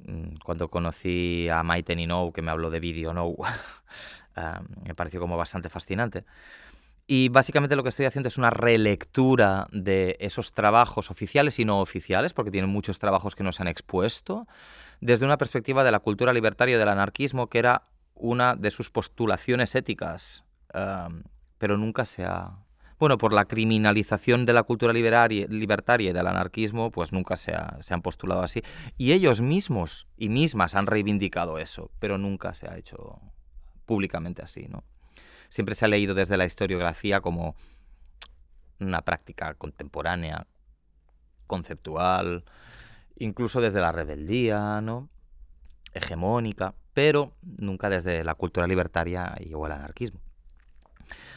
Mm, 0.00 0.36
cuando 0.44 0.68
conocí 0.68 1.48
a 1.48 1.62
Maite 1.62 1.94
Ninou, 1.94 2.32
que 2.32 2.42
me 2.42 2.50
habló 2.50 2.70
de 2.70 2.80
Video 2.80 3.14
Now, 3.14 3.36
eh, 4.36 4.42
me 4.84 4.94
pareció 4.94 5.20
como 5.20 5.36
bastante 5.36 5.68
fascinante. 5.68 6.24
Y 7.08 7.28
básicamente 7.28 7.76
lo 7.76 7.84
que 7.84 7.90
estoy 7.90 8.06
haciendo 8.06 8.28
es 8.28 8.36
una 8.36 8.50
relectura 8.50 9.68
de 9.70 10.16
esos 10.18 10.52
trabajos 10.52 11.10
oficiales 11.10 11.58
y 11.60 11.64
no 11.64 11.80
oficiales, 11.80 12.32
porque 12.32 12.50
tienen 12.50 12.70
muchos 12.70 12.98
trabajos 12.98 13.36
que 13.36 13.44
nos 13.44 13.60
han 13.60 13.68
expuesto, 13.68 14.48
desde 15.00 15.24
una 15.24 15.38
perspectiva 15.38 15.84
de 15.84 15.92
la 15.92 16.00
cultura 16.00 16.32
libertaria 16.32 16.78
del 16.78 16.88
anarquismo, 16.88 17.46
que 17.46 17.60
era 17.60 17.84
una 18.14 18.56
de 18.56 18.72
sus 18.72 18.90
postulaciones 18.90 19.74
éticas, 19.76 20.44
pero 21.58 21.76
nunca 21.76 22.04
se 22.04 22.24
ha... 22.24 22.58
Bueno, 22.98 23.18
por 23.18 23.34
la 23.34 23.44
criminalización 23.44 24.46
de 24.46 24.54
la 24.54 24.62
cultura 24.62 24.94
libertaria 24.94 26.10
y 26.10 26.12
del 26.12 26.26
anarquismo, 26.26 26.90
pues 26.90 27.12
nunca 27.12 27.36
se, 27.36 27.54
se 27.80 27.94
han 27.94 28.00
postulado 28.00 28.40
así. 28.40 28.62
Y 28.96 29.12
ellos 29.12 29.42
mismos 29.42 30.08
y 30.16 30.30
mismas 30.30 30.74
han 30.74 30.86
reivindicado 30.86 31.58
eso, 31.58 31.90
pero 31.98 32.16
nunca 32.16 32.54
se 32.54 32.68
ha 32.68 32.78
hecho 32.78 33.20
públicamente 33.84 34.42
así, 34.42 34.66
¿no? 34.68 34.82
Siempre 35.48 35.74
se 35.74 35.84
ha 35.84 35.88
leído 35.88 36.14
desde 36.14 36.36
la 36.36 36.44
historiografía 36.44 37.20
como 37.20 37.54
una 38.80 39.02
práctica 39.02 39.54
contemporánea, 39.54 40.46
conceptual, 41.46 42.44
incluso 43.16 43.60
desde 43.60 43.80
la 43.80 43.92
rebeldía, 43.92 44.80
¿no? 44.80 45.08
hegemónica 45.94 46.74
pero 46.96 47.34
nunca 47.58 47.90
desde 47.90 48.24
la 48.24 48.34
cultura 48.34 48.66
libertaria 48.66 49.36
y 49.38 49.52
o 49.52 49.66
el 49.66 49.72
anarquismo. 49.72 50.18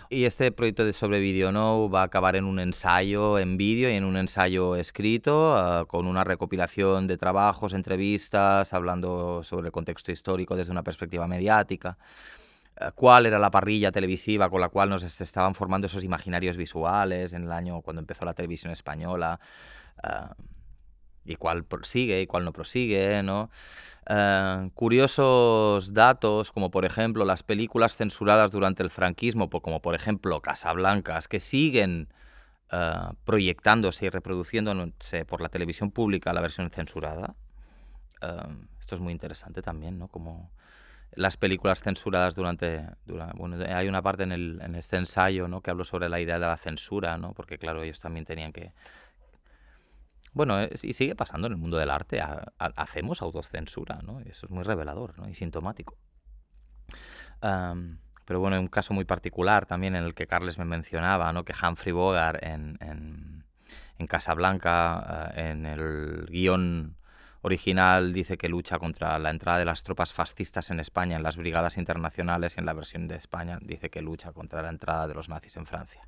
Y 0.10 0.24
este 0.24 0.54
proyecto 0.54 0.86
de 0.86 0.94
sobre 0.94 1.20
vídeo 1.20 1.51
no 1.51 1.89
va 1.89 2.00
a 2.00 2.06
acabar 2.06 2.38
en 2.38 2.46
un 2.46 2.62
ensayo 2.62 3.38
en 3.38 3.58
vídeo 3.58 3.89
y 3.89 3.96
en 3.96 4.06
un 4.06 4.16
ensayo 4.16 4.78
escrito, 4.78 5.58
ah, 5.58 5.86
con 5.86 6.08
una 6.08 6.24
recopilación 6.24 7.08
de 7.08 7.18
trabajos, 7.18 7.74
entrevistas, 7.74 8.74
hablando 8.74 9.44
sobre 9.44 9.68
el 9.68 9.74
contexto 9.74 10.13
histórico 10.13 10.56
desde 10.56 10.72
una 10.72 10.84
perspectiva 10.84 11.28
mediática, 11.28 11.98
cuál 12.95 13.25
era 13.25 13.39
la 13.39 13.51
parrilla 13.51 13.91
televisiva 13.91 14.50
con 14.50 14.62
la 14.62 14.69
cual 14.69 14.89
nos 14.89 15.03
estaban 15.03 15.53
formando 15.53 15.88
esos 15.88 16.03
imaginarios 16.03 16.55
visuales 16.55 17.33
en 17.33 17.43
el 17.43 17.51
año 17.51 17.81
cuando 17.81 18.00
empezó 18.00 18.25
la 18.25 18.33
televisión 18.33 18.71
española, 18.71 19.39
ah, 20.03 20.33
y 21.25 21.36
cuál 21.36 21.63
prosigue 21.63 22.21
y 22.21 22.27
cuál 22.27 22.45
no 22.45 22.53
prosigue, 22.53 23.21
¿no? 23.24 23.50
Eh, 24.07 24.69
curiosos 24.74 25.93
datos, 25.93 26.51
como 26.51 26.71
por 26.71 26.86
ejemplo 26.86 27.25
las 27.25 27.43
películas 27.43 27.95
censuradas 27.95 28.51
durante 28.51 28.81
el 28.81 28.89
franquismo, 28.89 29.50
como 29.50 29.81
por 29.81 29.93
ejemplo 29.93 30.41
Casablancas, 30.41 31.27
que 31.27 31.39
siguen 31.39 32.09
eh, 32.71 32.93
proyectándose 33.25 34.05
y 34.05 34.09
reproduciéndose 34.09 35.25
por 35.25 35.41
la 35.41 35.50
televisión 35.50 35.91
pública 35.91 36.33
la 36.33 36.41
versión 36.41 36.69
censurada. 36.71 37.36
Eh, 38.21 38.65
esto 38.79 38.95
es 38.95 39.01
muy 39.01 39.13
interesante 39.13 39.62
también, 39.62 40.00
¿no? 40.00 40.07
Como 40.07 40.51
las 41.12 41.38
películas 41.38 41.82
censuradas 41.82 42.36
durante, 42.36 42.86
bueno, 43.36 43.58
hay 43.74 43.88
una 43.88 44.01
parte 44.01 44.24
en, 44.24 44.32
el, 44.32 44.60
en 44.62 44.75
este 44.75 44.98
ensayo 44.98 45.48
¿no? 45.48 45.62
que 45.62 45.72
hablo 45.72 45.84
sobre 45.84 46.10
la 46.10 46.20
idea 46.20 46.39
de 46.39 46.46
la 46.46 46.58
censura, 46.58 47.18
¿no? 47.18 47.34
porque 47.34 47.58
claro, 47.58 47.84
ellos 47.84 48.00
también 48.00 48.25
tenían 48.25 48.54
que 48.54 48.74
bueno, 50.34 50.60
y 50.84 50.94
sigue 50.94 51.16
pasando 51.16 51.48
en 51.48 51.54
el 51.54 51.60
mundo 51.60 51.78
del 51.78 51.89
arte. 51.89 52.22
hacemos 52.60 53.22
autocensura, 53.22 54.00
¿no? 54.04 54.20
Eso 54.22 54.46
es 54.46 54.51
muy 54.51 54.63
revelador 54.63 55.18
¿no? 55.18 55.28
y 55.28 55.34
sintomático. 55.34 55.98
pero 57.39 58.39
bueno, 58.39 58.60
un 58.60 58.68
caso 58.68 58.94
muy 58.94 59.06
particular 59.06 59.66
también 59.66 59.96
en 59.96 60.04
el 60.04 60.13
que 60.13 60.28
Carles 60.28 60.60
me 60.60 60.66
mencionaba, 60.66 61.34
¿no? 61.34 61.46
Que 61.46 61.54
Humphrey 61.54 61.94
Bogart 61.94 62.44
en, 62.44 62.78
en, 62.80 63.46
en 63.98 64.08
Casablanca, 64.08 65.32
eh, 65.36 65.50
en 65.50 65.66
el 65.66 66.28
guion 66.30 66.99
original 67.41 68.13
dice 68.13 68.38
que 68.38 68.50
lucha 68.50 68.79
contra 68.79 69.17
la 69.19 69.29
entrada 69.29 69.60
de 69.60 69.65
las 69.65 69.84
tropas 69.84 70.13
fascistas 70.13 70.72
en 70.72 70.79
España, 70.79 71.15
en 71.15 71.24
las 71.24 71.38
brigadas 71.38 71.77
internacionales, 71.77 72.55
y 72.55 72.60
en 72.60 72.65
la 72.65 72.74
versión 72.74 73.08
de 73.08 73.15
España 73.15 73.60
dice 73.62 73.89
que 73.89 74.01
lucha 74.01 74.31
contra 74.34 74.62
la 74.62 74.69
entrada 74.69 75.08
de 75.08 75.13
los 75.13 75.29
nazis 75.29 75.55
en 75.58 75.65
Francia. 75.65 76.08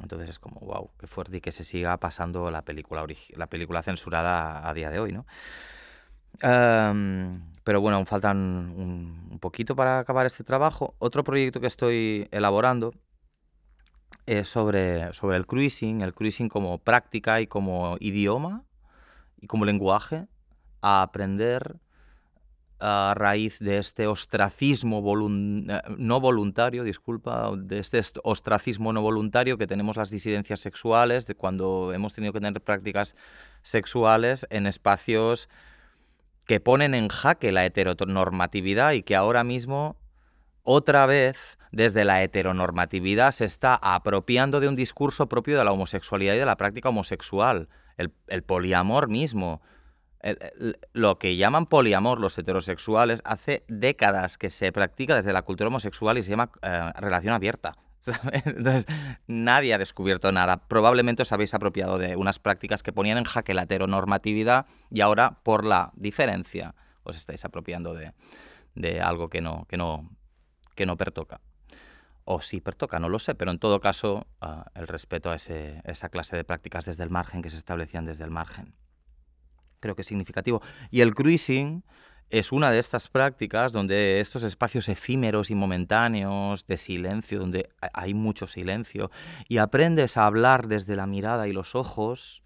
Entonces 0.00 0.30
es 0.30 0.38
como, 0.38 0.60
wow, 0.60 0.90
qué 0.98 1.06
fuerte 1.06 1.36
y 1.38 1.40
que 1.40 1.52
se 1.52 1.64
siga 1.64 1.96
pasando 1.98 2.50
la 2.50 2.62
película, 2.62 3.04
la 3.36 3.46
película 3.48 3.82
censurada 3.82 4.66
a, 4.66 4.72
día 4.72 4.90
de 4.90 5.00
hoy, 5.00 5.12
¿no? 5.12 5.26
pero 6.40 7.80
bueno, 7.82 7.96
aún 7.96 8.06
faltan 8.06 8.38
un, 8.38 9.38
poquito 9.40 9.76
para 9.76 9.98
acabar 9.98 10.26
este 10.26 10.44
trabajo. 10.44 10.94
Otro 10.98 11.22
proyecto 11.24 11.60
que 11.60 11.66
estoy 11.66 12.28
elaborando 12.30 12.94
es 14.26 14.48
sobre, 14.48 15.12
sobre 15.12 15.36
el 15.36 15.46
cruising, 15.46 16.00
el 16.00 16.14
cruising 16.14 16.48
como 16.48 16.78
práctica 16.78 17.40
y 17.40 17.46
como 17.46 17.96
idioma 18.00 18.64
y 19.40 19.46
como 19.46 19.64
lenguaje, 19.64 20.26
a 20.82 21.02
aprender 21.02 21.80
a 22.80 23.12
raíz 23.14 23.58
de 23.58 23.78
este 23.78 24.06
ostracismo 24.06 24.98
eh, 24.98 25.82
no 25.98 26.20
voluntario, 26.20 26.82
disculpa, 26.82 27.50
de 27.54 27.78
este 27.78 28.00
ostracismo 28.24 28.92
no 28.92 29.02
voluntario 29.02 29.58
que 29.58 29.66
tenemos 29.66 29.96
las 29.96 30.10
disidencias 30.10 30.60
sexuales, 30.60 31.26
de 31.26 31.34
cuando 31.34 31.92
hemos 31.92 32.14
tenido 32.14 32.32
que 32.32 32.40
tener 32.40 32.62
prácticas 32.62 33.16
sexuales 33.62 34.46
en 34.50 34.66
espacios 34.66 35.48
que 36.46 36.58
ponen 36.58 36.94
en 36.94 37.08
jaque 37.08 37.52
la 37.52 37.66
heteronormatividad 37.66 38.92
y 38.92 39.02
que 39.02 39.14
ahora 39.14 39.44
mismo, 39.44 39.96
otra 40.62 41.04
vez, 41.04 41.58
desde 41.70 42.04
la 42.04 42.22
heteronormatividad 42.22 43.32
se 43.32 43.44
está 43.44 43.74
apropiando 43.74 44.58
de 44.58 44.68
un 44.68 44.74
discurso 44.74 45.28
propio 45.28 45.58
de 45.58 45.64
la 45.64 45.72
homosexualidad 45.72 46.34
y 46.34 46.38
de 46.38 46.46
la 46.46 46.56
práctica 46.56 46.88
homosexual, 46.88 47.68
el, 48.28 48.42
poliamor 48.42 49.08
mismo 49.08 49.60
lo 50.92 51.18
que 51.18 51.36
llaman 51.36 51.66
poliamor 51.66 52.20
los 52.20 52.36
heterosexuales 52.36 53.22
hace 53.24 53.64
décadas 53.68 54.36
que 54.36 54.50
se 54.50 54.70
practica 54.72 55.16
desde 55.16 55.32
la 55.32 55.42
cultura 55.42 55.68
homosexual 55.68 56.18
y 56.18 56.22
se 56.22 56.30
llama 56.30 56.50
eh, 56.62 56.92
relación 56.96 57.34
abierta. 57.34 57.76
Entonces, 58.44 58.86
nadie 59.26 59.74
ha 59.74 59.78
descubierto 59.78 60.32
nada. 60.32 60.68
Probablemente 60.68 61.22
os 61.22 61.32
habéis 61.32 61.54
apropiado 61.54 61.98
de 61.98 62.16
unas 62.16 62.38
prácticas 62.38 62.82
que 62.82 62.92
ponían 62.92 63.18
en 63.18 63.24
jaque 63.24 63.54
la 63.54 63.62
heteronormatividad 63.62 64.66
y 64.90 65.00
ahora, 65.00 65.38
por 65.42 65.64
la 65.64 65.92
diferencia, 65.94 66.74
os 67.02 67.16
estáis 67.16 67.44
apropiando 67.44 67.94
de, 67.94 69.00
algo 69.00 69.28
que 69.28 69.40
no, 69.40 69.66
que, 69.68 69.76
no, 69.76 70.10
que 70.74 70.86
no 70.86 70.96
pertoca. 70.96 71.40
O 72.32 72.40
sí 72.40 72.60
pertoca, 72.60 73.00
no 73.00 73.08
lo 73.08 73.18
sé, 73.18 73.34
pero 73.34 73.50
en 73.50 73.58
todo 73.58 73.80
caso, 73.80 74.28
ah, 74.40 74.70
el 74.76 74.86
respeto 74.86 75.32
a 75.32 75.34
esa 75.34 76.08
clase 76.10 76.36
de 76.36 76.44
prácticas 76.44 76.84
desde 76.84 77.02
el 77.02 77.10
margen 77.10 77.42
que 77.42 77.50
se 77.50 77.56
establecían 77.56 78.04
desde 78.06 78.22
el 78.22 78.30
margen 78.30 78.74
creo 79.80 79.96
que 79.96 80.02
es 80.02 80.08
significativo. 80.08 80.62
Y 80.90 81.00
el 81.00 81.14
cruising 81.14 81.82
es 82.28 82.52
una 82.52 82.70
de 82.70 82.78
estas 82.78 83.08
prácticas 83.08 83.72
donde 83.72 84.20
estos 84.20 84.44
espacios 84.44 84.88
efímeros 84.88 85.50
y 85.50 85.56
momentáneos 85.56 86.66
de 86.66 86.76
silencio, 86.76 87.40
donde 87.40 87.70
hay 87.92 88.14
mucho 88.14 88.46
silencio, 88.46 89.10
y 89.48 89.58
aprendes 89.58 90.16
a 90.16 90.26
hablar 90.26 90.68
desde 90.68 90.94
la 90.94 91.06
mirada 91.06 91.48
y 91.48 91.52
los 91.52 91.74
ojos, 91.74 92.42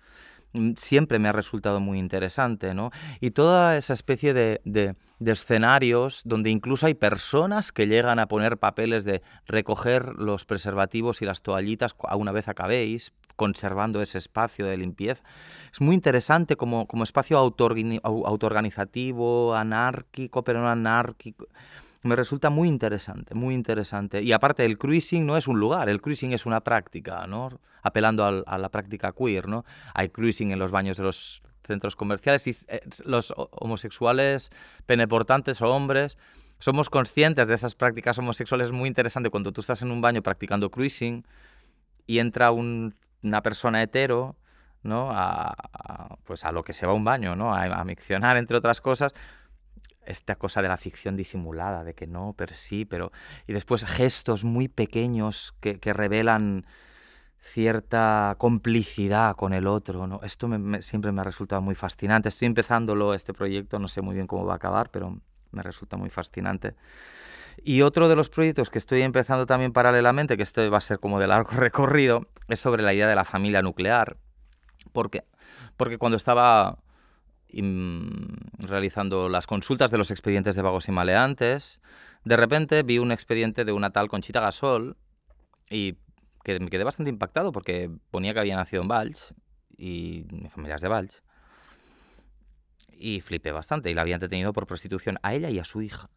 siempre 0.76 1.18
me 1.18 1.28
ha 1.28 1.32
resultado 1.32 1.80
muy 1.80 1.98
interesante, 1.98 2.74
¿no? 2.74 2.90
Y 3.20 3.30
toda 3.30 3.76
esa 3.76 3.92
especie 3.92 4.34
de, 4.34 4.60
de, 4.64 4.94
escenarios 5.24 6.22
donde 6.24 6.50
incluso 6.50 6.86
hay 6.86 6.94
personas 6.94 7.72
que 7.72 7.86
llegan 7.86 8.18
a 8.18 8.28
poner 8.28 8.58
papeles 8.58 9.04
de 9.04 9.22
recoger 9.46 10.14
los 10.16 10.44
preservativos 10.44 11.22
y 11.22 11.24
las 11.24 11.42
toallitas 11.42 11.96
a 12.02 12.16
una 12.16 12.30
vez 12.30 12.48
acabéis, 12.48 13.12
conservando 13.36 14.02
ese 14.02 14.18
espacio 14.18 14.66
de 14.66 14.76
limpieza. 14.76 15.22
Es 15.72 15.80
muy 15.80 15.94
interesante 15.94 16.56
como, 16.56 16.86
como 16.86 17.04
espacio 17.04 17.38
autoorganizativo, 17.38 19.54
anárquico, 19.54 20.44
pero 20.44 20.60
no 20.60 20.68
anárquico. 20.68 21.46
Me 22.04 22.16
resulta 22.16 22.50
muy 22.50 22.68
interesante, 22.68 23.34
muy 23.34 23.54
interesante. 23.54 24.22
Y 24.22 24.32
aparte, 24.32 24.64
el 24.64 24.78
cruising 24.78 25.26
no 25.26 25.36
es 25.36 25.48
un 25.48 25.58
lugar, 25.58 25.88
el 25.88 26.00
cruising 26.00 26.32
es 26.32 26.46
una 26.46 26.60
práctica, 26.60 27.26
¿no? 27.26 27.60
Apelando 27.82 28.24
a 28.24 28.58
la 28.58 28.68
práctica 28.68 29.12
queer, 29.12 29.48
¿no? 29.48 29.64
Hay 29.94 30.10
cruising 30.10 30.52
en 30.52 30.58
los 30.58 30.70
baños 30.70 30.96
de 30.96 31.02
los 31.02 31.42
centros 31.66 31.96
comerciales 31.96 32.46
y 32.46 32.50
eh, 32.68 32.80
los 33.04 33.32
homosexuales 33.36 34.50
peneportantes 34.86 35.62
o 35.62 35.68
hombres 35.74 36.18
somos 36.58 36.90
conscientes 36.90 37.48
de 37.48 37.54
esas 37.54 37.74
prácticas 37.74 38.18
homosexuales 38.18 38.70
muy 38.70 38.86
interesante 38.86 39.30
cuando 39.30 39.50
tú 39.50 39.62
estás 39.62 39.82
en 39.82 39.90
un 39.90 40.00
baño 40.00 40.22
practicando 40.22 40.70
cruising 40.70 41.26
y 42.06 42.18
entra 42.18 42.52
un 42.52 42.94
una 43.24 43.42
persona 43.42 43.82
hetero, 43.82 44.36
¿no? 44.82 45.10
A, 45.12 45.56
pues 46.24 46.44
a 46.44 46.52
lo 46.52 46.62
que 46.62 46.72
se 46.72 46.86
va 46.86 46.92
a 46.92 46.94
un 46.94 47.04
baño, 47.04 47.34
¿no? 47.34 47.54
A, 47.54 47.84
miccionar, 47.84 48.36
entre 48.36 48.56
otras 48.56 48.80
cosas. 48.80 49.14
Esta 50.06 50.36
cosa 50.36 50.62
de 50.62 50.68
la 50.68 50.76
ficción 50.76 51.16
disimulada, 51.16 51.84
de 51.84 51.94
que 51.94 52.06
no, 52.06 52.34
pero 52.36 52.54
sí, 52.54 52.84
pero... 52.84 53.12
Y 53.46 53.52
después 53.52 53.84
gestos 53.84 54.44
muy 54.44 54.68
pequeños 54.68 55.54
que, 55.60 55.78
revelan 55.92 56.66
cierta 57.40 58.36
complicidad 58.38 59.36
con 59.36 59.52
el 59.52 59.66
otro. 59.66 60.06
¿no? 60.06 60.20
Esto 60.22 60.48
siempre 60.80 61.12
me 61.12 61.20
ha 61.20 61.24
resultado 61.24 61.60
muy 61.62 61.74
fascinante. 61.74 62.28
Estoy 62.28 62.46
empezándolo, 62.46 63.14
este 63.14 63.34
proyecto, 63.34 63.78
no 63.78 63.88
sé 63.88 64.00
muy 64.00 64.14
bien 64.14 64.26
cómo 64.26 64.46
va 64.46 64.54
a 64.54 64.56
acabar, 64.56 64.90
pero 64.90 65.20
me 65.50 65.62
resulta 65.62 65.96
muy 65.96 66.10
fascinante. 66.10 66.74
Y 67.62 67.82
otro 67.82 68.08
de 68.08 68.16
los 68.16 68.28
proyectos 68.28 68.70
que 68.70 68.78
estoy 68.78 69.02
empezando 69.02 69.46
también 69.46 69.72
paralelamente, 69.72 70.36
que 70.36 70.42
esto 70.42 70.68
va 70.70 70.78
a 70.78 70.80
ser 70.80 70.98
como 70.98 71.20
de 71.20 71.26
largo 71.26 71.50
recorrido, 71.56 72.26
es 72.48 72.60
sobre 72.60 72.82
la 72.82 72.94
idea 72.94 73.06
de 73.06 73.14
la 73.14 73.24
familia 73.24 73.62
nuclear. 73.62 74.16
¿Por? 74.92 75.10
Porque 75.76 75.98
cuando 75.98 76.16
estaba 76.16 76.78
realizando 78.58 79.28
las 79.28 79.46
consultas 79.46 79.90
de 79.90 79.98
los 79.98 80.10
expedientes 80.10 80.56
de 80.56 80.62
vagos 80.62 80.88
y 80.88 80.92
maleantes, 80.92 81.80
de 82.24 82.36
repente 82.36 82.82
vi 82.82 82.98
un 82.98 83.12
expediente 83.12 83.64
de 83.64 83.72
una 83.72 83.90
tal 83.90 84.08
Conchita 84.08 84.40
Gasol 84.40 84.96
y 85.68 85.96
que 86.42 86.60
me 86.60 86.68
quedé 86.68 86.84
bastante 86.84 87.10
impactado 87.10 87.52
porque 87.52 87.90
ponía 88.10 88.34
que 88.34 88.40
había 88.40 88.56
nacido 88.56 88.82
en 88.82 88.88
Valls 88.88 89.34
y 89.76 90.26
mi 90.30 90.48
familia 90.48 90.76
es 90.76 90.82
de 90.82 90.88
Valls. 90.88 91.22
Y 92.96 93.20
flipé 93.20 93.52
bastante 93.52 93.90
y 93.90 93.94
la 93.94 94.02
habían 94.02 94.20
detenido 94.20 94.52
por 94.52 94.66
prostitución 94.66 95.18
a 95.22 95.34
ella 95.34 95.50
y 95.50 95.58
a 95.58 95.64
su 95.64 95.82
hija. 95.82 96.10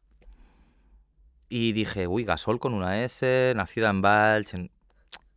Y 1.50 1.72
dije, 1.72 2.08
uy, 2.08 2.24
Gasol 2.24 2.60
con 2.60 2.74
una 2.74 3.04
S, 3.04 3.54
nacida 3.56 3.90
en 3.90 4.02
Valls, 4.02 4.54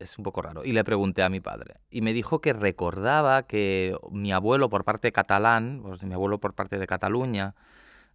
es 0.01 0.19
un 0.19 0.25
poco 0.25 0.43
raro. 0.43 0.65
Y 0.65 0.73
le 0.73 0.83
pregunté 0.83 1.23
a 1.23 1.29
mi 1.29 1.41
padre. 1.41 1.75
Y 1.91 2.01
me 2.01 2.13
dijo 2.13 2.41
que 2.41 2.53
recordaba 2.53 3.45
que 3.45 3.97
mi 4.11 4.33
abuelo 4.33 4.69
por 4.69 4.85
parte 4.85 5.13
catalán, 5.13 5.83
mi 6.03 6.15
abuelo 6.15 6.41
por 6.41 6.55
parte 6.55 6.79
de 6.79 6.87
Cataluña, 6.87 7.55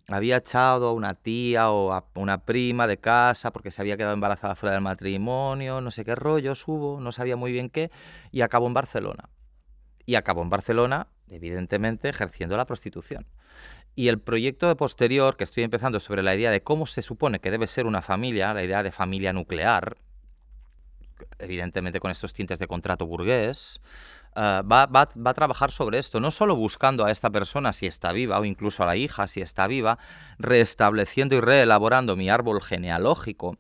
había 0.07 0.37
echado 0.37 0.89
a 0.89 0.93
una 0.93 1.13
tía 1.13 1.71
o 1.71 1.93
a 1.93 2.05
una 2.15 2.39
prima 2.39 2.87
de 2.87 2.97
casa 2.97 3.51
porque 3.51 3.71
se 3.71 3.81
había 3.81 3.97
quedado 3.97 4.13
embarazada 4.13 4.55
fuera 4.55 4.73
del 4.73 4.83
matrimonio, 4.83 5.81
no 5.81 5.91
sé 5.91 6.03
qué 6.03 6.15
rollos 6.15 6.67
hubo, 6.67 6.99
no 6.99 7.11
sabía 7.11 7.35
muy 7.35 7.51
bien 7.51 7.69
qué, 7.69 7.91
y 8.31 8.41
acabó 8.41 8.67
en 8.67 8.73
Barcelona. 8.73 9.29
Y 10.05 10.15
acabó 10.15 10.43
en 10.43 10.49
Barcelona, 10.49 11.07
evidentemente, 11.29 12.09
ejerciendo 12.09 12.57
la 12.57 12.65
prostitución. 12.65 13.25
Y 13.95 14.09
el 14.09 14.19
proyecto 14.19 14.67
de 14.67 14.75
posterior 14.75 15.37
que 15.37 15.45
estoy 15.45 15.63
empezando 15.63 15.99
sobre 15.99 16.21
la 16.21 16.35
idea 16.35 16.51
de 16.51 16.61
cómo 16.61 16.85
se 16.85 17.01
supone 17.01 17.39
que 17.39 17.49
debe 17.49 17.65
ser 17.65 17.87
una 17.87 18.01
familia, 18.01 18.53
la 18.53 18.63
idea 18.63 18.83
de 18.83 18.91
familia 18.91 19.33
nuclear, 19.33 19.97
evidentemente 21.39 21.99
con 21.99 22.11
estos 22.11 22.33
tintes 22.33 22.59
de 22.59 22.67
contrato 22.67 23.05
burgués, 23.05 23.81
eh, 24.35 24.61
va, 24.69 24.85
va, 24.85 25.09
a 25.25 25.33
trabajar 25.33 25.71
sobre 25.71 25.97
esto, 25.97 26.19
no 26.19 26.31
solo 26.31 26.55
buscando 26.55 27.05
a 27.05 27.11
esta 27.11 27.29
persona 27.29 27.71
si 27.71 27.85
está 27.85 28.11
viva 28.11 28.39
o 28.39 28.45
incluso 28.45 28.83
a 28.83 28.85
la 28.85 28.97
hija 28.97 29.27
si 29.27 29.41
está 29.41 29.67
viva, 29.67 29.97
restableciendo 30.39 31.35
y 31.35 31.41
reelaborando 31.41 32.15
mi 32.15 32.29
árbol 32.29 32.61
genealógico, 32.61 33.57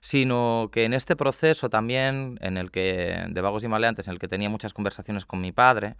sino 0.00 0.68
que 0.72 0.84
en 0.84 0.92
este 0.92 1.16
proceso 1.16 1.70
también, 1.70 2.38
en 2.42 2.58
el 2.58 2.70
que, 2.70 3.24
de 3.28 3.40
vagos 3.40 3.64
y 3.64 3.68
maleantes, 3.68 4.06
en 4.08 4.12
el 4.12 4.18
que 4.18 4.28
tenía 4.28 4.50
muchas 4.50 4.72
conversaciones 4.72 5.24
con 5.24 5.40
mi 5.40 5.52
padre, 5.52 5.96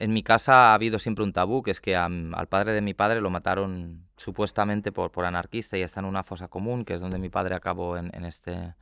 en 0.00 0.14
mi 0.14 0.22
casa 0.22 0.70
ha 0.70 0.74
habido 0.74 0.98
siempre 0.98 1.24
un 1.24 1.32
tabú, 1.32 1.62
que 1.62 1.70
es 1.70 1.80
que 1.80 1.94
al 1.94 2.46
padre 2.48 2.72
de 2.72 2.80
mi 2.80 2.94
padre 2.94 3.20
lo 3.20 3.28
mataron 3.28 4.06
supuestamente 4.16 4.92
por, 4.92 5.12
por 5.12 5.26
anarquista 5.26 5.76
y 5.76 5.82
está 5.82 6.00
en 6.00 6.06
una 6.06 6.22
fosa 6.22 6.48
común, 6.48 6.86
que 6.86 6.94
es 6.94 7.02
donde 7.02 7.18
mi 7.18 7.28
padre 7.28 7.54
acabó 7.54 7.98
en, 7.98 8.24
este 8.24 8.74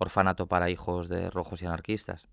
orfanato 0.00 0.46
para 0.46 0.70
hijos 0.70 1.08
de 1.08 1.30
rojos 1.30 1.62
y 1.62 1.66
anarquistas. 1.66 2.26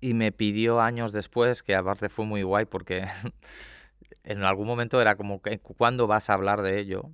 Y 0.00 0.14
me 0.14 0.32
pidió 0.32 0.80
años 0.80 1.12
después, 1.12 1.62
que 1.62 1.74
aparte 1.74 2.08
fue 2.08 2.24
muy 2.24 2.42
guay 2.42 2.64
porque 2.64 3.06
en 4.24 4.44
algún 4.44 4.66
momento 4.66 5.00
era 5.00 5.16
como, 5.16 5.42
¿cuándo 5.76 6.06
vas 6.06 6.30
a 6.30 6.34
hablar 6.34 6.62
de 6.62 6.78
ello? 6.78 7.10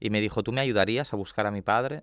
Y 0.00 0.10
me 0.10 0.20
dijo, 0.20 0.42
¿tú 0.42 0.52
me 0.52 0.60
ayudarías 0.60 1.12
a 1.12 1.16
buscar 1.16 1.46
a 1.46 1.50
mi 1.50 1.62
padre? 1.62 2.02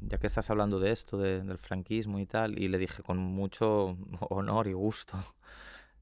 Ya 0.00 0.18
que 0.18 0.26
estás 0.26 0.50
hablando 0.50 0.80
de 0.80 0.90
esto, 0.90 1.16
del 1.16 1.56
franquismo 1.56 2.18
y 2.18 2.26
tal. 2.26 2.58
Y 2.58 2.68
le 2.68 2.78
dije 2.78 3.02
con 3.02 3.18
mucho 3.18 3.96
honor 4.28 4.66
y 4.66 4.72
gusto 4.72 5.16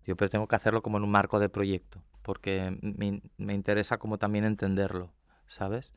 yo 0.07 0.16
pero 0.16 0.31
tengo 0.31 0.49
que 0.49 0.57
hacerlo 0.57 0.83
como 0.83 0.99
en 0.99 1.05
un 1.05 1.11
marco 1.11 1.38
de 1.38 1.49
proyecto, 1.49 2.03
porque 2.23 2.77
me, 2.81 3.55
interesa 3.55 3.99
como 3.99 4.18
también 4.18 4.44
entenderlo, 4.44 5.12
¿sabes? 5.46 5.92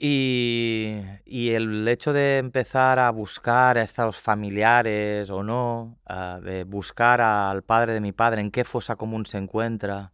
Y, 0.00 1.02
el 1.26 1.88
hecho 1.88 2.12
de 2.12 2.38
empezar 2.38 3.00
a 3.00 3.10
buscar 3.10 3.78
a 3.78 3.82
estos 3.82 4.16
familiares 4.16 5.28
o 5.30 5.42
no, 5.42 5.98
de 6.42 6.64
buscar 6.64 7.20
al 7.20 7.62
padre 7.62 7.94
de 7.94 8.00
mi 8.00 8.12
padre, 8.12 8.40
en 8.40 8.50
qué 8.50 8.64
fosa 8.64 8.96
común 8.96 9.26
se 9.26 9.38
encuentra, 9.38 10.12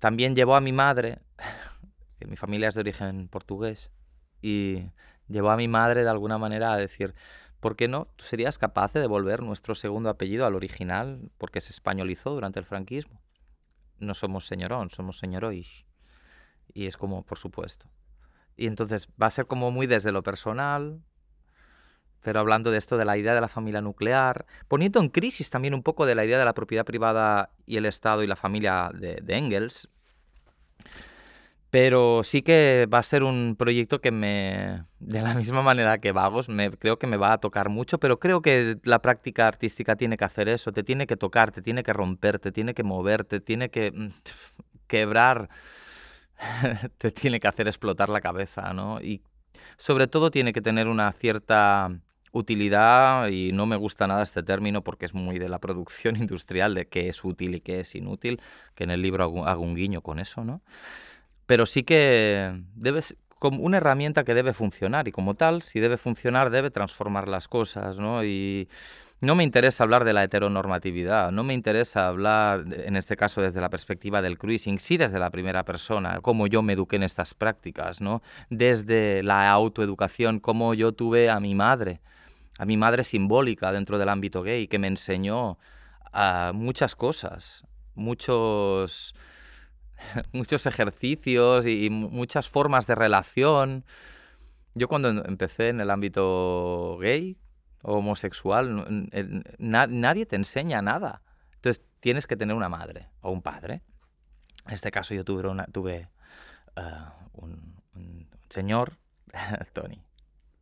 también 0.00 0.34
llevó 0.34 0.56
a 0.56 0.60
mi 0.60 0.72
madre, 0.72 1.20
que 2.18 2.26
mi 2.26 2.36
familia 2.36 2.68
es 2.68 2.74
de 2.74 2.80
origen 2.80 3.28
portugués, 3.28 3.92
y 4.42 4.90
llevó 5.28 5.50
a 5.50 5.56
mi 5.56 5.68
madre 5.68 6.02
de 6.02 6.10
alguna 6.10 6.38
manera 6.38 6.72
a 6.72 6.76
decir, 6.76 7.14
¿Por 7.60 7.74
qué 7.74 7.88
no? 7.88 8.06
¿Tú 8.16 8.24
serías 8.24 8.58
capaz 8.58 8.92
de 8.92 9.00
devolver 9.00 9.42
nuestro 9.42 9.74
segundo 9.74 10.10
apellido 10.10 10.46
al 10.46 10.54
original 10.54 11.30
porque 11.38 11.60
se 11.60 11.72
españolizó 11.72 12.30
durante 12.30 12.60
el 12.60 12.66
franquismo? 12.66 13.20
No 13.98 14.14
somos 14.14 14.46
señorón, 14.46 14.90
somos 14.90 15.18
señorois. 15.18 15.84
Y 16.74 16.86
es 16.86 16.96
como, 16.96 17.24
por 17.24 17.38
supuesto. 17.38 17.88
Y 18.56 18.66
entonces 18.66 19.08
va 19.20 19.26
a 19.26 19.30
ser 19.30 19.46
como 19.46 19.70
muy 19.70 19.86
desde 19.86 20.12
lo 20.12 20.22
personal, 20.22 21.00
pero 22.22 22.40
hablando 22.40 22.70
de 22.70 22.78
esto 22.78 22.96
de 22.96 23.04
la 23.04 23.16
idea 23.16 23.34
de 23.34 23.40
la 23.40 23.48
familia 23.48 23.80
nuclear, 23.80 24.46
poniendo 24.68 25.00
en 25.00 25.10
crisis 25.10 25.50
también 25.50 25.74
un 25.74 25.82
poco 25.82 26.06
de 26.06 26.14
la 26.14 26.24
idea 26.24 26.38
de 26.38 26.44
la 26.44 26.54
propiedad 26.54 26.84
privada 26.84 27.50
y 27.66 27.76
el 27.76 27.86
Estado 27.86 28.22
y 28.22 28.26
la 28.26 28.36
familia 28.36 28.90
de, 28.92 29.20
de 29.22 29.36
Engels. 29.36 29.88
Pero 31.70 32.22
sí 32.24 32.42
que 32.42 32.88
va 32.92 32.98
a 32.98 33.02
ser 33.02 33.22
un 33.22 33.54
proyecto 33.56 34.00
que 34.00 34.10
me, 34.10 34.84
de 34.98 35.20
la 35.20 35.34
misma 35.34 35.62
manera 35.62 35.98
que 35.98 36.12
Vagos, 36.12 36.48
me, 36.48 36.70
creo 36.70 36.98
que 36.98 37.06
me 37.06 37.16
va 37.16 37.34
a 37.34 37.38
tocar 37.38 37.68
mucho, 37.68 37.98
pero 37.98 38.18
creo 38.18 38.40
que 38.40 38.78
la 38.84 39.02
práctica 39.02 39.46
artística 39.46 39.94
tiene 39.94 40.16
que 40.16 40.24
hacer 40.24 40.48
eso, 40.48 40.72
te 40.72 40.82
tiene 40.84 41.06
que 41.06 41.16
tocar, 41.16 41.50
te 41.50 41.62
tiene 41.62 41.82
que 41.82 41.92
romper, 41.92 42.38
te 42.38 42.50
tiene 42.50 42.72
que 42.72 42.82
mover, 42.82 43.24
te 43.24 43.40
tiene 43.40 43.68
que 43.68 43.92
mm, 43.92 44.08
quebrar, 44.86 45.50
te 46.98 47.10
tiene 47.10 47.40
que 47.40 47.48
hacer 47.48 47.66
explotar 47.66 48.08
la 48.08 48.20
cabeza, 48.20 48.72
¿no? 48.72 49.00
Y 49.00 49.22
sobre 49.76 50.06
todo 50.06 50.30
tiene 50.30 50.52
que 50.52 50.60
tener 50.60 50.88
una 50.88 51.12
cierta 51.12 51.90
utilidad, 52.32 53.28
y 53.28 53.52
no 53.52 53.66
me 53.66 53.76
gusta 53.76 54.06
nada 54.06 54.22
este 54.22 54.42
término 54.42 54.82
porque 54.82 55.06
es 55.06 55.14
muy 55.14 55.38
de 55.38 55.48
la 55.48 55.58
producción 55.58 56.16
industrial, 56.20 56.74
de 56.74 56.86
qué 56.86 57.08
es 57.08 57.24
útil 57.24 57.54
y 57.54 57.60
qué 57.60 57.80
es 57.80 57.94
inútil, 57.94 58.40
que 58.74 58.84
en 58.84 58.90
el 58.90 59.02
libro 59.02 59.24
hago, 59.24 59.62
un 59.62 59.74
guiño 59.74 60.02
con 60.02 60.18
eso, 60.18 60.44
¿no? 60.44 60.62
Pero 61.46 61.66
sí 61.66 61.84
que 61.84 62.60
debe 62.74 63.00
como 63.38 63.62
una 63.62 63.76
herramienta 63.76 64.24
que 64.24 64.34
debe 64.34 64.52
funcionar 64.52 65.08
y 65.08 65.12
como 65.12 65.34
tal, 65.34 65.62
si 65.62 65.78
debe 65.78 65.96
funcionar, 65.96 66.50
debe 66.50 66.70
transformar 66.70 67.28
las 67.28 67.48
cosas, 67.48 67.98
¿no? 67.98 68.24
Y 68.24 68.68
no 69.20 69.34
me 69.34 69.44
interesa 69.44 69.84
hablar 69.84 70.04
de 70.04 70.12
la 70.12 70.24
heteronormatividad, 70.24 71.30
no 71.32 71.42
me 71.42 71.54
interesa 71.54 72.08
hablar, 72.08 72.64
en 72.70 72.96
este 72.96 73.16
caso, 73.16 73.40
desde 73.40 73.60
la 73.60 73.70
perspectiva 73.70 74.20
del 74.20 74.38
cruising, 74.38 74.78
sí 74.78 74.96
desde 74.98 75.18
la 75.18 75.30
primera 75.30 75.64
persona, 75.64 76.20
cómo 76.20 76.46
yo 76.46 76.62
me 76.62 76.74
eduqué 76.74 76.96
en 76.96 77.02
estas 77.02 77.32
prácticas, 77.32 78.00
¿no? 78.00 78.22
Desde 78.50 79.22
la 79.22 79.50
autoeducación, 79.50 80.40
cómo 80.40 80.74
yo 80.74 80.92
tuve 80.92 81.30
a 81.30 81.40
mi 81.40 81.54
madre, 81.54 82.00
a 82.58 82.66
mi 82.66 82.76
madre 82.76 83.04
simbólica 83.04 83.72
dentro 83.72 83.98
del 83.98 84.10
ámbito 84.10 84.42
gay, 84.42 84.68
que 84.68 84.78
me 84.78 84.88
enseñó 84.88 85.58
muchas 86.52 86.94
cosas, 86.94 87.64
muchos 87.94 89.14
muchos 90.32 90.66
ejercicios 90.66 91.66
y, 91.66 91.90
muchas 91.90 92.48
formas 92.48 92.86
de 92.86 92.94
relación. 92.94 93.84
Yo 94.74 94.88
cuando 94.88 95.08
empecé 95.08 95.70
en 95.70 95.80
el 95.80 95.90
ámbito 95.90 96.98
gay 97.00 97.38
homosexual, 97.86 99.10
nadie 99.58 100.26
te 100.26 100.36
enseña 100.36 100.82
nada. 100.82 101.22
Entonces 101.54 101.84
tienes 102.00 102.26
que 102.26 102.36
tener 102.36 102.56
una 102.56 102.68
madre 102.68 103.08
o 103.20 103.30
un 103.30 103.42
padre. 103.42 103.82
En 104.66 104.74
este 104.74 104.90
caso 104.90 105.14
yo 105.14 105.24
tuve, 105.24 106.08
eh, 106.76 106.82
un, 107.34 107.76
señor, 108.48 108.98
Tony, 109.72 110.02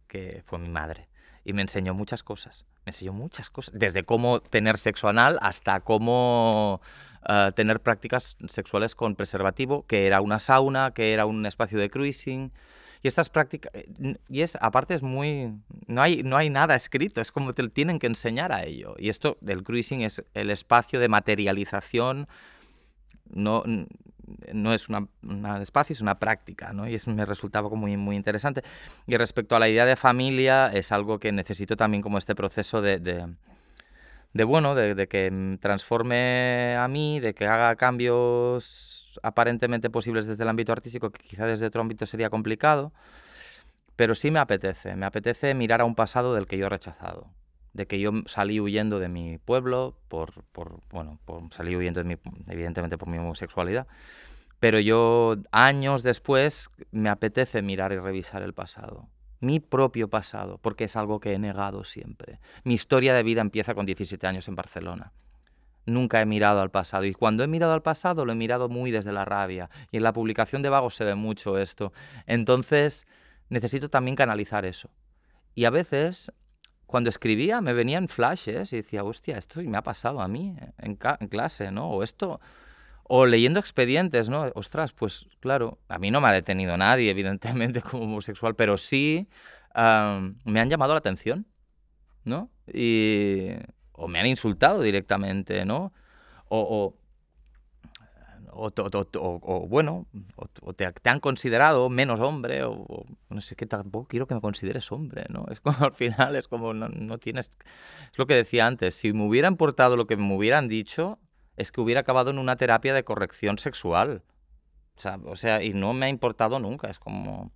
que 0.07 0.43
fue 0.45 0.59
mi 0.59 0.69
madre 0.69 1.09
y 1.45 1.53
me 1.53 1.63
enseñó 1.63 1.95
muchas 1.95 2.23
cosas. 2.23 2.67
Me 2.85 2.91
enseñó 2.91 3.15
muchas 3.15 3.49
cosas, 3.49 3.75
desde 3.79 4.05
cómo 4.05 4.41
tener 4.41 4.77
sexo 4.77 5.09
anal 5.09 5.39
hasta 5.41 5.81
cómo 5.81 6.83
uh, 7.27 7.53
tener 7.53 7.81
prácticas 7.81 8.37
sexuales 8.49 8.95
con 8.95 9.17
preservativo, 9.17 9.87
que 9.87 10.07
era 10.07 10.21
una 10.21 10.39
sauna, 10.39 10.93
que 10.93 11.15
era 11.15 11.25
un 11.25 11.47
espacio 11.47 11.79
de 11.79 11.89
cruising. 11.89 12.53
Y 13.05 13.09
estas 13.09 13.29
prácticas, 13.29 13.71
eh, 13.75 14.17
y 14.31 14.41
es, 14.41 14.57
aparte 14.63 14.95
es 14.95 15.03
muy, 15.03 15.53
no 15.87 16.01
hay, 16.01 16.23
no 16.23 16.39
hay 16.39 16.49
nada 16.49 16.75
escrito, 16.75 17.21
es 17.21 17.31
como 17.31 17.53
te 17.53 17.69
tienen 17.69 17.99
que 17.99 18.07
enseñar 18.07 18.51
a 18.51 18.65
ello. 18.65 18.95
Y 18.99 19.11
esto 19.11 19.37
del 19.43 19.63
cruising 19.63 20.01
es 20.01 20.25
el 20.33 20.49
espacio 20.49 20.99
de 20.99 21.09
materialización 21.09 22.29
no, 23.31 23.63
no 24.55 24.73
es 24.73 24.89
un 24.89 25.11
espacio, 25.61 25.93
es 25.93 26.01
una 26.01 26.19
práctica, 26.19 26.73
¿no? 26.73 26.89
Y 26.89 26.95
eso 26.95 27.11
me 27.11 27.27
resultaba 27.27 27.69
como 27.69 27.83
muy, 27.83 27.99
muy 27.99 28.17
interesante. 28.17 28.63
Y 29.07 29.19
respecto 29.19 29.55
a 29.55 29.59
la 29.59 29.69
idea 29.69 29.85
de 29.85 29.97
familia, 29.97 30.71
es 30.73 30.91
algo 30.91 31.19
que 31.19 31.31
necesito 31.31 31.77
también 31.77 32.03
como 32.03 32.17
este 32.17 32.35
proceso 32.35 32.81
de, 32.81 33.01
de, 33.01 34.45
bueno, 34.45 34.75
de, 34.75 35.07
que 35.09 35.59
transforme 35.61 36.75
a 36.79 36.89
mí, 36.89 37.21
de 37.21 37.35
que 37.35 37.45
haga 37.47 37.77
cambios 37.77 39.04
aparentemente 39.23 39.91
posibles 39.91 40.27
desde 40.27 40.43
el 40.43 40.49
ámbito 40.49 40.73
artístico, 40.73 41.11
que 41.11 41.23
quizá 41.23 41.47
desde 41.47 41.67
otro 41.67 41.81
ámbito 41.81 42.07
sería 42.07 42.31
complicado, 42.31 42.93
pero 43.97 44.15
sí 44.15 44.31
me 44.31 44.41
apetece, 44.41 44.97
me 44.97 45.07
apetece 45.07 45.55
mirar 45.55 45.81
a 45.81 45.85
un 45.85 45.95
pasado 45.95 46.35
del 46.35 46.47
que 46.47 46.59
yo 46.59 46.67
he 46.67 46.71
rechazado 46.71 47.31
de 47.75 47.87
que 47.87 48.01
yo 48.01 48.13
salí 48.27 48.61
huyendo 48.61 49.01
de 49.01 49.09
mi 49.09 49.39
pueblo, 49.39 49.99
por, 50.09 50.45
por 50.53 50.81
bueno, 50.91 51.19
salí 51.51 51.77
huyendo 51.77 52.03
de 52.03 52.05
mi, 52.05 52.17
evidentemente 52.49 52.97
por 52.97 53.09
mi 53.09 53.19
homosexualidad, 53.19 53.87
pero 54.61 54.79
yo 54.79 55.37
años 55.51 56.03
después 56.03 56.71
me 56.93 57.11
apetece 57.11 57.61
mirar 57.63 57.93
y 57.93 57.99
revisar 57.99 58.43
el 58.43 58.55
pasado, 58.55 59.09
mi 59.41 59.59
propio 59.59 60.09
pasado, 60.09 60.59
porque 60.59 60.85
es 60.85 60.97
algo 60.97 61.19
que 61.21 61.35
he 61.35 61.39
negado 61.39 61.85
siempre. 61.85 62.39
Mi 62.63 62.75
historia 62.75 63.13
de 63.13 63.25
vida 63.25 63.41
empieza 63.41 63.75
con 63.75 63.87
17 63.87 64.25
años 64.27 64.49
en 64.49 64.55
Barcelona. 64.55 65.13
Nunca 65.87 66.21
he 66.21 66.27
mirado 66.27 66.61
al 66.61 66.71
pasado 66.71 67.05
y 67.05 67.13
cuando 67.13 67.45
he 67.45 67.47
mirado 67.47 67.73
al 67.73 67.83
pasado 67.83 68.25
lo 68.25 68.33
he 68.33 68.37
mirado 68.37 68.69
muy 68.69 68.91
desde 68.91 69.13
la 69.13 69.25
rabia 69.25 69.69
y 69.91 69.99
en 69.99 70.03
la 70.03 70.13
publicación 70.13 70.63
de 70.63 70.71
Vagos 70.71 70.95
se 70.95 71.05
ve 71.05 71.15
mucho 71.15 71.59
esto. 71.59 71.93
Entonces 72.27 73.07
necesito 73.49 73.91
también 73.91 74.17
canalizar 74.17 74.65
eso. 74.65 74.91
Y 75.55 75.67
a 75.67 75.71
veces 75.71 76.33
cuando 76.87 77.11
escribía 77.11 77.61
me 77.61 77.73
venían 77.73 78.09
flashes 78.09 78.73
y 78.73 78.77
decía, 78.77 79.05
hostia, 79.05 79.37
esto 79.37 79.61
me 79.63 79.77
ha 79.77 79.83
pasado 79.83 80.21
a 80.21 80.29
mí 80.29 80.57
en, 80.79 80.97
clase, 80.97 81.71
¿no? 81.71 81.91
O 81.91 82.03
esto, 82.03 82.41
o 83.03 83.27
leyendo 83.27 83.61
expedientes, 83.61 84.29
¿no? 84.29 84.51
Ostras, 84.55 84.93
pues 84.93 85.27
claro, 85.41 85.79
a 85.89 85.99
mí 85.99 86.11
no 86.11 86.21
me 86.21 86.29
ha 86.29 86.33
detenido 86.33 86.77
nadie, 86.77 87.11
evidentemente, 87.11 87.83
como 87.83 88.05
homosexual, 88.05 88.55
pero 88.55 88.77
sí 88.77 89.29
me 89.75 90.61
han 90.61 90.71
llamado 90.71 90.93
la 90.93 90.99
atención, 90.99 91.47
¿no? 92.25 92.51
Y, 92.73 93.51
o 93.95 94.09
me 94.09 94.21
han 94.21 94.27
insultado 94.27 94.83
directamente, 94.83 95.65
¿no? 95.65 95.93
o, 96.49 96.95
o, 98.55 99.67
bueno, 99.69 100.07
o, 100.63 100.73
te, 100.73 100.93
han 101.05 101.21
considerado 101.21 101.89
menos 101.89 102.21
hombre, 102.21 102.63
o, 102.65 103.05
no 103.29 103.41
sé 103.41 103.57
qué, 103.57 103.67
tampoco 103.67 104.07
quiero 104.09 104.27
que 104.27 104.35
me 104.35 104.41
consideres 104.41 104.91
hombre, 104.93 105.25
¿no? 105.29 105.47
Es 105.51 105.61
como 105.61 105.85
al 105.85 105.95
final, 105.95 106.37
es 106.37 106.49
como 106.49 106.73
no, 106.73 107.19
tienes... 107.19 107.51
Es 108.13 108.19
lo 108.19 108.27
que 108.27 108.35
decía 108.35 108.67
antes, 108.67 108.95
si 108.95 109.13
me 109.13 109.27
hubiera 109.27 109.49
importado 109.49 109.97
lo 109.97 110.07
que 110.07 110.17
me 110.17 110.35
hubieran 110.35 110.69
dicho, 110.69 111.19
es 111.57 111.73
que 111.73 111.81
hubiera 111.81 112.01
acabado 112.01 112.31
en 112.31 112.39
una 112.39 112.57
terapia 112.57 112.95
de 112.95 113.05
corrección 113.05 113.59
sexual. 113.59 114.23
O 114.97 115.31
o 115.33 115.37
sea, 115.37 115.63
y 115.63 115.73
no 115.73 115.93
me 115.93 116.07
ha 116.07 116.09
importado 116.09 116.59
nunca, 116.59 116.89
es 116.89 116.99
como... 116.99 117.53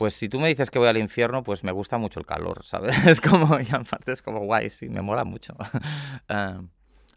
Pues 0.00 0.14
si 0.14 0.28
tú 0.28 0.40
me 0.40 0.48
dices 0.48 0.70
que 0.70 0.80
voy 0.80 0.88
al 0.88 0.96
infierno, 0.96 1.44
pues 1.44 1.62
me 1.62 1.70
gusta 1.70 1.98
mucho 1.98 2.18
el 2.18 2.26
calor, 2.26 2.64
¿sabes? 2.64 2.96
Es 3.06 3.20
como, 3.20 3.60
y 3.60 3.68
aparte 3.70 4.12
es 4.12 4.22
como 4.22 4.40
guay, 4.40 4.70
sí, 4.70 4.88
me 4.88 5.02
mola 5.02 5.24
mucho. 5.24 5.54
Ah, 6.28 6.62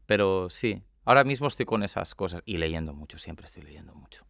pero 0.05 0.49
sí, 0.49 0.83
Ahora 1.05 1.23
mismo 1.25 1.47
estoy 1.47 1.65
con 1.65 1.83
esas 1.83 2.15
cosas 2.15 2.41
y 2.45 2.57
leyendo 2.57 2.93
mucho, 2.93 3.17
siempre 3.17 3.45
estoy 3.45 3.63
leyendo 3.63 3.93
mucho. 3.93 4.25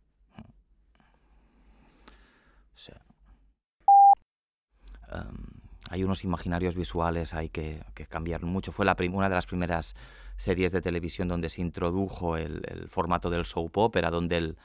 Em, 5.12 5.46
hay 5.92 6.04
unos 6.04 6.24
imaginarios 6.24 6.76
visuales, 6.76 7.36
hay 7.36 7.50
que, 7.50 7.84
cambiar 8.10 8.42
mucho. 8.44 8.72
Fue 8.72 8.86
la 8.86 8.96
una 9.12 9.30
de 9.30 9.36
las 9.36 9.46
primeras 9.46 9.96
series 10.36 10.72
de 10.72 10.82
televisión 10.82 11.28
donde 11.28 11.50
se 11.50 11.62
introdujo 11.62 12.38
el, 12.38 12.88
formato 12.90 13.30
del 13.30 13.46
soap 13.46 13.78
opera, 13.78 14.10
donde 14.10 14.56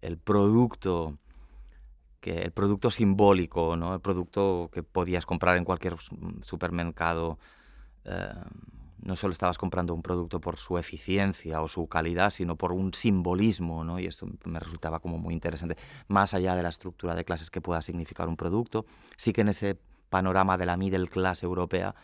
el, 0.00 0.18
producto 0.18 1.18
que 2.20 2.42
el 2.42 2.52
producto 2.52 2.90
simbólico, 2.90 3.76
¿no? 3.76 3.94
el 3.94 4.00
producto 4.00 4.70
que 4.72 4.82
podías 4.82 5.26
comprar 5.26 5.56
en 5.56 5.64
cualquier 5.64 5.96
supermercado, 6.42 7.38
em, 8.04 8.78
no 9.00 9.14
solo 9.16 9.32
estabas 9.32 9.58
comprando 9.58 9.94
un 9.94 10.02
producto 10.02 10.40
por 10.40 10.56
su 10.56 10.76
eficiencia 10.76 11.60
o 11.62 11.68
su 11.68 11.86
calidad, 11.86 12.30
sino 12.30 12.56
por 12.56 12.72
un 12.72 12.92
simbolismo, 12.92 13.84
¿no? 13.84 14.00
Y 14.00 14.06
esto 14.06 14.26
me 14.44 14.58
resultaba 14.58 14.98
como 14.98 15.18
muy 15.18 15.34
interesante. 15.34 15.76
Más 16.08 16.34
allá 16.34 16.56
de 16.56 16.64
la 16.64 16.68
estructura 16.68 17.14
de 17.14 17.24
clases 17.24 17.48
que 17.48 17.60
pueda 17.60 17.80
significar 17.80 18.28
un 18.28 18.36
producto, 18.36 18.86
sí 19.16 19.32
que 19.32 19.42
en 19.42 19.50
ese 19.50 19.78
panorama 20.10 20.58
de 20.58 20.66
la 20.66 20.76
middle 20.76 21.06
class 21.06 21.42
europea, 21.44 21.94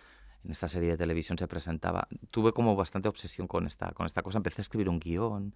en 0.45 0.51
esta 0.51 0.69
serie 0.69 0.91
de 0.91 0.97
televisión 0.97 1.39
se 1.39 1.49
presentaba. 1.49 2.07
Tuve 2.31 2.53
como 2.53 2.77
bastante 2.77 3.09
obsesión 3.09 3.47
con 3.47 3.67
esta, 3.67 3.93
con 3.93 4.07
esta 4.07 4.23
cosa. 4.23 4.39
Empecé 4.39 4.61
a 4.61 4.63
escribir 4.63 4.89
un 4.89 5.01
guion, 5.01 5.55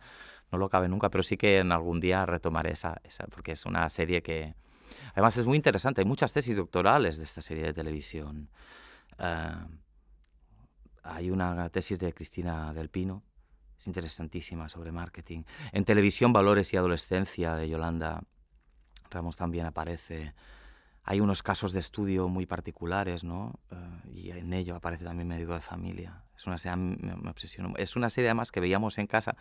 no 0.50 0.58
lo 0.58 0.66
acabé 0.66 0.88
nunca, 0.88 1.10
pero 1.10 1.22
sí 1.22 1.36
que 1.36 1.58
en 1.58 1.72
algún 1.72 2.00
día 2.00 2.24
retomaré 2.26 2.72
esa, 2.72 3.00
esa 3.04 3.26
porque 3.26 3.52
es 3.52 3.64
una 3.66 3.88
serie 3.90 4.22
que... 4.22 4.54
Además 5.12 5.36
es 5.36 5.44
muy 5.44 5.56
interesante, 5.56 6.00
hay 6.00 6.06
muchas 6.06 6.32
tesis 6.32 6.56
doctorales 6.56 7.18
de 7.18 7.24
esta 7.24 7.42
serie 7.42 7.64
de 7.64 7.74
televisión. 7.74 8.48
Uh, 9.18 9.68
hay 11.02 11.30
una 11.30 11.68
tesis 11.68 11.98
de 11.98 12.12
Cristina 12.14 12.72
del 12.72 12.88
Pino, 12.88 13.22
es 13.78 13.86
interesantísima 13.86 14.68
sobre 14.68 14.90
marketing. 14.90 15.44
En 15.72 15.84
televisión, 15.84 16.32
Valores 16.32 16.72
y 16.72 16.76
Adolescencia 16.76 17.54
de 17.54 17.68
Yolanda 17.68 18.22
Ramos 19.10 19.36
también 19.36 19.66
aparece. 19.66 20.34
Hay 21.10 21.20
unos 21.20 21.42
casos 21.42 21.72
de 21.72 21.80
estudio 21.80 22.28
muy 22.28 22.44
particulares, 22.44 23.24
¿no? 23.24 23.58
Eh, 23.70 24.10
y 24.12 24.30
en 24.30 24.52
ello 24.52 24.76
aparece 24.76 25.06
también 25.06 25.26
médico 25.26 25.54
de 25.54 25.62
familia. 25.62 26.22
Es 26.36 26.46
una 26.46 26.58
serie, 26.58 26.76
me, 26.76 27.32
Es 27.78 27.96
una 27.96 28.10
serie 28.10 28.28
además 28.28 28.52
que 28.52 28.60
veíamos 28.60 28.98
en 28.98 29.06
casa. 29.06 29.34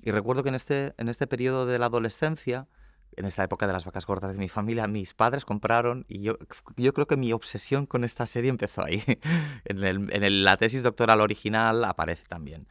Y 0.00 0.10
recuerdo 0.10 0.42
que 0.42 0.48
en 0.48 0.54
este, 0.54 0.94
en 0.96 1.10
este 1.10 1.26
periodo 1.26 1.66
de 1.66 1.78
la 1.78 1.84
adolescencia, 1.84 2.66
en 3.14 3.26
esta 3.26 3.44
época 3.44 3.66
de 3.66 3.74
las 3.74 3.84
vacas 3.84 4.06
gordas 4.06 4.32
de 4.32 4.38
mi 4.38 4.48
familia, 4.48 4.86
mis 4.86 5.12
padres 5.12 5.44
compraron, 5.44 6.06
y 6.08 6.22
yo, 6.22 6.38
yo 6.78 6.94
creo 6.94 7.06
que 7.06 7.18
mi 7.18 7.34
obsesión 7.34 7.84
con 7.84 8.02
esta 8.02 8.24
serie 8.24 8.48
empezó 8.48 8.82
ahí. 8.82 9.04
en, 9.66 9.84
el, 9.84 10.10
en 10.10 10.44
la 10.44 10.56
tesis 10.56 10.82
doctoral 10.82 11.20
original 11.20 11.84
aparece 11.84 12.24
también. 12.26 12.66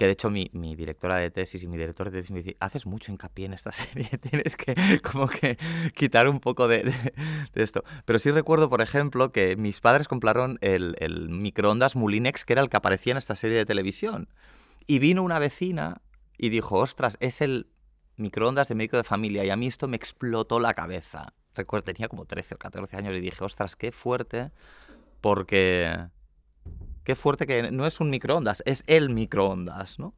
Que 0.00 0.06
de 0.06 0.12
hecho 0.12 0.30
mi, 0.30 0.48
mi, 0.54 0.76
directora 0.76 1.16
de 1.16 1.30
tesis 1.30 1.62
y 1.62 1.68
mi 1.68 1.76
director 1.76 2.10
de 2.10 2.20
tesis 2.20 2.30
me 2.30 2.42
dice, 2.42 2.56
haces 2.58 2.86
mucho 2.86 3.12
hincapié 3.12 3.44
en 3.44 3.52
esta 3.52 3.70
serie, 3.72 4.08
tienes 4.08 4.56
que 4.56 4.74
como 5.02 5.28
que 5.28 5.58
quitar 5.94 6.26
un 6.26 6.40
poco 6.40 6.68
de, 6.68 6.84
de, 7.52 7.62
esto. 7.62 7.84
Pero 8.06 8.18
sí 8.18 8.30
recuerdo, 8.30 8.70
por 8.70 8.80
ejemplo, 8.80 9.30
que 9.30 9.56
mis 9.56 9.82
padres 9.82 10.08
compraron 10.08 10.56
el, 10.62 10.96
el 11.00 11.28
microondas 11.28 11.96
Mulinex, 11.96 12.46
que 12.46 12.54
era 12.54 12.62
el 12.62 12.70
que 12.70 12.78
aparecía 12.78 13.10
en 13.10 13.18
esta 13.18 13.34
serie 13.34 13.58
de 13.58 13.66
televisión. 13.66 14.30
Y 14.86 15.00
vino 15.00 15.22
una 15.22 15.38
vecina 15.38 16.00
y 16.38 16.48
dijo, 16.48 16.78
ostras, 16.78 17.18
es 17.20 17.42
el 17.42 17.68
microondas 18.16 18.68
de 18.68 18.76
médico 18.76 18.96
de 18.96 19.04
familia. 19.04 19.44
Y 19.44 19.50
a 19.50 19.56
mí 19.56 19.66
esto 19.66 19.86
me 19.86 19.98
explotó 19.98 20.60
la 20.60 20.72
cabeza. 20.72 21.34
Recuerdo, 21.54 21.92
tenía 21.92 22.08
como 22.08 22.24
13 22.24 22.54
o 22.54 22.58
14 22.58 22.96
años 22.96 23.14
y 23.18 23.20
dije, 23.20 23.44
ostras, 23.44 23.76
qué 23.76 23.92
fuerte, 23.92 24.50
porque... 25.20 26.08
Qué 27.10 27.16
fuerte 27.16 27.44
que 27.44 27.72
no 27.72 27.86
es 27.88 27.98
un 27.98 28.08
microondas, 28.08 28.62
es 28.66 28.84
el 28.86 29.10
microondas, 29.10 29.98
¿no? 29.98 30.14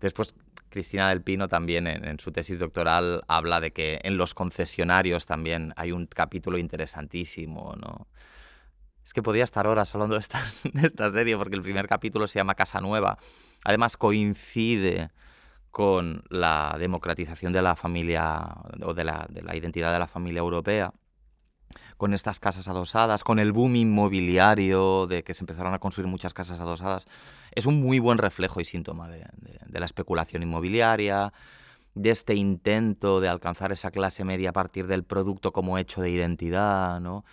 Después, 0.00 0.34
Cristina 0.68 1.10
del 1.10 1.22
Pino 1.22 1.46
también 1.46 1.86
en, 1.86 2.18
su 2.18 2.32
tesis 2.32 2.58
doctoral 2.58 3.22
habla 3.28 3.60
de 3.60 3.70
que 3.70 4.00
en 4.02 4.16
los 4.16 4.34
concesionarios 4.34 5.26
también 5.26 5.72
hay 5.76 5.92
un 5.92 6.06
capítulo 6.06 6.58
interesantísimo, 6.58 7.76
¿no? 7.76 8.08
Es 9.04 9.14
que 9.14 9.22
podría 9.22 9.44
estar 9.44 9.68
horas 9.68 9.94
hablando 9.94 10.18
de, 10.18 10.24
de 10.72 10.86
esta 10.88 11.08
serie 11.12 11.36
porque 11.36 11.54
el 11.54 11.62
primer 11.62 11.86
capítulo 11.86 12.26
se 12.26 12.40
llama 12.40 12.56
Casa 12.56 12.80
Nueva. 12.80 13.18
Además 13.64 13.96
coincide 13.96 15.12
con 15.70 16.24
la 16.30 16.74
democratización 16.80 17.52
de 17.52 17.62
la 17.62 17.76
familia 17.76 18.56
o 18.82 18.92
de 18.92 19.04
la, 19.04 19.24
de 19.30 19.42
la, 19.42 19.54
identidad 19.54 19.92
de 19.92 20.00
la 20.00 20.08
familia 20.08 20.40
europea, 20.40 20.92
con 21.96 22.14
estas 22.14 22.40
casas 22.40 22.68
adosadas, 22.68 23.24
con 23.24 23.38
el 23.38 23.52
boom 23.52 23.76
inmobiliario 23.76 25.06
de 25.06 25.22
que 25.22 25.34
se 25.34 25.42
empezaron 25.42 25.74
a 25.74 25.78
construir 25.78 26.08
muchas 26.08 26.34
casas 26.34 26.60
adosadas, 26.60 27.06
es 27.52 27.66
un 27.66 27.80
muy 27.80 27.98
buen 27.98 28.18
reflejo 28.18 28.60
y 28.60 28.64
síntoma 28.64 29.08
de, 29.08 29.26
la 29.68 29.84
especulación 29.84 30.42
inmobiliaria, 30.42 31.32
de 31.94 32.10
este 32.10 32.34
intento 32.34 33.20
de 33.20 33.28
alcanzar 33.28 33.72
esa 33.72 33.90
clase 33.90 34.24
media 34.24 34.50
a 34.50 34.52
partir 34.52 34.86
del 34.86 35.04
producto 35.04 35.52
como 35.52 35.78
hecho 35.78 36.00
de 36.00 36.10
identidad, 36.10 37.00
¿no? 37.00 37.24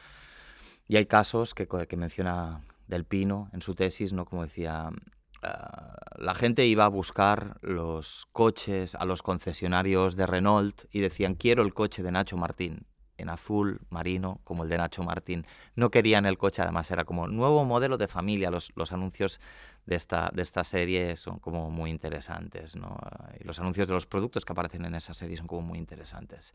Y 0.87 0.95
hay 0.95 1.05
casos 1.05 1.53
que, 1.53 1.67
que 1.67 1.97
menciona 1.97 2.61
Del 2.87 3.05
Pino 3.05 3.49
en 3.53 3.61
su 3.61 3.75
tesis, 3.75 4.13
¿no? 4.13 4.25
Como 4.25 4.43
decía, 4.43 4.89
Ah, 5.43 5.95
la 6.17 6.33
gente 6.33 6.65
iba 6.65 6.85
a 6.85 6.89
buscar 6.89 7.57
los 7.61 8.27
coches 8.31 8.95
a 8.95 9.05
los 9.05 9.21
concesionarios 9.21 10.15
de 10.15 10.25
Renault 10.25 10.85
y 10.91 10.99
decían, 10.99 11.35
quiero 11.35 11.61
el 11.61 11.73
coche 11.73 12.01
de 12.01 12.11
Nacho 12.11 12.37
Martín, 12.37 12.86
en 13.17 13.29
azul 13.29 13.81
marino, 13.89 14.39
como 14.43 14.63
el 14.63 14.69
de 14.69 14.77
Nacho 14.77 15.03
Martín. 15.03 15.45
No 15.75 15.89
querían 15.91 16.25
el 16.25 16.37
coche, 16.37 16.61
además 16.61 16.89
era 16.91 17.05
como 17.05 17.27
nuevo 17.27 17.65
modelo 17.65 17.97
de 17.97 18.07
familia. 18.07 18.51
Los, 18.51 18.71
los 18.75 18.91
anuncios 18.91 19.39
de 19.85 19.95
esta, 19.95 20.29
de 20.33 20.41
esta 20.41 20.63
serie 20.63 21.15
son 21.15 21.39
como 21.39 21.69
muy 21.71 21.89
interesantes, 21.89 22.75
¿no? 22.75 22.97
Y 23.39 23.43
los 23.43 23.59
anuncios 23.59 23.87
de 23.87 23.93
los 23.93 24.05
productos 24.05 24.45
que 24.45 24.53
aparecen 24.53 24.85
en 24.85 24.95
esa 24.95 25.13
serie 25.13 25.37
son 25.37 25.47
como 25.47 25.61
muy 25.61 25.79
interesantes. 25.79 26.53